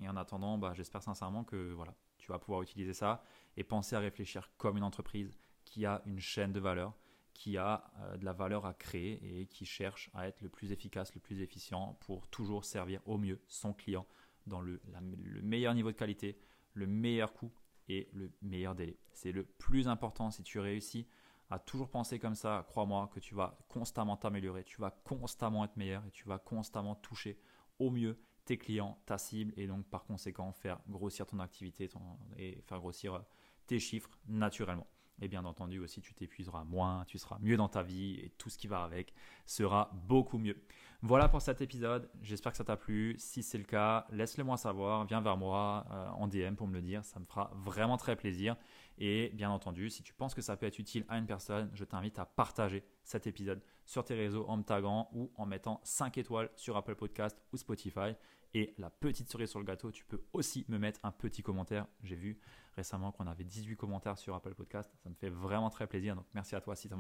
et, 0.02 0.10
en 0.10 0.16
attendant, 0.16 0.58
bah, 0.58 0.74
j'espère 0.74 1.02
sincèrement 1.02 1.44
que 1.44 1.76
tu 2.18 2.32
vas 2.32 2.40
pouvoir 2.40 2.62
utiliser 2.62 2.94
ça 2.94 3.24
et 3.58 3.64
penser 3.64 3.96
à 3.96 4.00
réfléchir 4.00 4.50
comme 4.58 4.78
une 4.78 4.84
entreprise 4.84 5.38
qui 5.64 5.86
a 5.86 6.02
une 6.06 6.20
chaîne 6.20 6.54
de 6.54 6.60
valeur, 6.60 6.94
qui 7.34 7.58
a 7.58 7.92
de 8.20 8.26
la 8.26 8.34
valeur 8.34 8.66
à 8.66 8.74
créer 8.74 9.42
et 9.42 9.48
qui 9.48 9.66
cherche 9.66 10.10
à 10.14 10.28
être 10.28 10.42
le 10.42 10.50
plus 10.50 10.72
efficace, 10.72 11.14
le 11.14 11.20
plus 11.20 11.42
efficient 11.42 11.98
pour 12.02 12.28
toujours 12.28 12.64
servir 12.66 13.02
au 13.06 13.18
mieux 13.18 13.42
son 13.48 13.74
client 13.74 14.08
dans 14.48 14.62
le, 14.62 14.82
le 15.02 15.42
meilleur 15.42 15.74
niveau 15.74 15.92
de 15.92 15.98
qualité, 15.98 16.38
le 16.74 16.88
meilleur 16.88 17.34
coût 17.34 17.52
et 17.90 18.10
le 18.14 18.32
meilleur 18.42 18.76
délai. 18.76 18.98
C'est 19.14 19.32
le 19.32 19.44
plus 19.44 19.88
important 19.88 20.32
si 20.32 20.44
tu 20.44 20.60
réussis 20.60 21.08
à 21.50 21.60
toujours 21.60 21.90
penser 21.90 22.20
comme 22.20 22.36
ça, 22.36 22.66
crois-moi 22.68 23.10
que 23.14 23.20
tu 23.20 23.36
vas 23.36 23.58
constamment 23.70 24.18
t'améliorer, 24.18 24.64
tu 24.64 24.82
vas 24.82 24.92
constamment 24.92 25.64
être 25.64 25.78
meilleur 25.78 26.04
et 26.06 26.12
tu 26.12 26.28
vas 26.28 26.40
constamment 26.40 26.96
toucher 26.96 27.40
au 27.80 27.92
mieux 27.92 28.18
tes 28.46 28.58
clients, 28.58 28.98
ta 29.06 29.18
cible 29.18 29.54
et 29.58 29.68
donc 29.68 29.86
par 29.86 30.06
conséquent 30.06 30.52
faire 30.52 30.80
grossir 30.88 31.26
ton 31.26 31.40
activité 31.40 31.90
et 32.38 32.62
faire 32.62 32.80
grossir 32.80 33.16
euh, 33.16 33.20
tes 33.68 33.80
chiffres 33.80 34.10
naturellement. 34.28 34.88
Et 35.22 35.30
bien 35.30 35.46
entendu 35.46 35.80
aussi, 35.80 36.02
tu 36.02 36.14
t'épuiseras 36.14 36.66
moins, 36.66 37.06
tu 37.06 37.18
seras 37.18 37.38
mieux 37.40 37.56
dans 37.56 37.70
ta 37.70 37.84
vie 37.84 38.20
et 38.20 38.32
tout 38.38 38.50
ce 38.50 38.58
qui 38.58 38.68
va 38.68 38.84
avec 38.84 39.14
sera 39.46 39.90
beaucoup 39.94 40.38
mieux. 40.38 40.62
Voilà 41.02 41.30
pour 41.30 41.42
cet 41.42 41.62
épisode. 41.62 42.10
J'espère 42.22 42.52
que 42.52 42.58
ça 42.58 42.66
t'a 42.66 42.76
plu. 42.76 43.16
Si 43.18 43.42
c'est 43.42 43.58
le 43.58 43.64
cas, 43.64 44.08
laisse-le 44.12 44.44
moi 44.44 44.58
savoir. 44.58 45.06
Viens 45.06 45.22
vers 45.22 45.38
moi 45.38 45.86
euh, 45.92 46.10
en 46.10 46.28
DM 46.28 46.56
pour 46.56 46.68
me 46.68 46.74
le 46.74 46.82
dire. 46.82 47.06
Ça 47.06 47.20
me 47.20 47.26
fera 47.26 47.52
vraiment 47.56 47.96
très 47.96 48.16
plaisir. 48.16 48.58
Et 48.98 49.30
bien 49.34 49.50
entendu, 49.50 49.90
si 49.90 50.04
tu 50.04 50.14
penses 50.14 50.34
que 50.34 50.42
ça 50.42 50.56
peut 50.56 50.66
être 50.66 50.80
utile 50.80 51.06
à 51.10 51.18
une 51.18 51.26
personne, 51.26 51.70
je 51.74 51.84
t'invite 51.84 52.18
à 52.20 52.26
partager 52.26 52.84
cet 53.04 53.28
épisode 53.28 53.62
sur 53.86 54.04
tes 54.04 54.16
réseaux 54.16 54.46
en 54.48 54.58
me 54.58 54.64
taguant 54.64 55.10
ou 55.14 55.32
en 55.36 55.46
mettant 55.46 55.82
5 55.84 56.18
étoiles 56.18 56.50
sur 56.56 56.78
Apple 56.78 56.96
Podcast 56.96 57.42
ou 57.52 57.58
Spotify. 57.58 58.16
Et 58.54 58.74
la 58.78 58.90
petite 58.90 59.30
cerise 59.30 59.50
sur 59.50 59.60
le 59.60 59.66
gâteau, 59.66 59.92
tu 59.92 60.06
peux 60.06 60.24
aussi 60.32 60.66
me 60.70 60.78
mettre 60.78 61.02
un 61.04 61.12
petit 61.12 61.44
commentaire. 61.44 61.88
J'ai 62.04 62.16
vu 62.16 62.40
récemment 62.78 63.12
qu'on 63.12 63.28
avait 63.28 63.44
18 63.44 63.76
commentaires 63.76 64.18
sur 64.18 64.34
Apple 64.34 64.56
Podcast. 64.56 64.90
Ça 65.04 65.10
me 65.10 65.16
fait 65.16 65.30
vraiment 65.30 65.70
très 65.70 65.88
plaisir. 65.88 66.16
Donc 66.16 66.26
merci 66.34 66.56
à 66.56 66.62
toi 66.62 66.74
si, 66.76 66.88
tu 66.88 66.96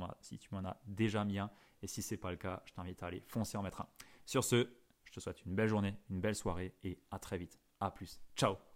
m'en 0.52 0.66
as 0.66 0.82
déjà 0.86 1.24
mis 1.24 1.40
un. 1.40 1.50
Et 1.82 1.88
si 1.88 2.02
ce 2.02 2.14
n'est 2.14 2.18
pas 2.18 2.32
le 2.32 2.38
cas, 2.38 2.62
je 2.66 2.74
t'invite 2.74 3.02
à 3.04 3.08
aller 3.08 3.24
foncer 3.26 3.58
en 3.58 3.62
mettre 3.62 3.80
un. 3.80 3.88
Sur 4.26 4.44
ce, 4.44 4.70
je 5.06 5.14
te 5.14 5.22
souhaite 5.22 5.46
une 5.46 5.56
belle 5.56 5.70
journée, 5.70 5.96
une 6.10 6.20
belle 6.20 6.36
soirée 6.36 6.74
et 6.84 7.00
à 7.10 7.20
très 7.20 7.38
vite. 7.38 7.58
À 7.80 7.90
plus. 7.90 8.20
Ciao 8.36 8.75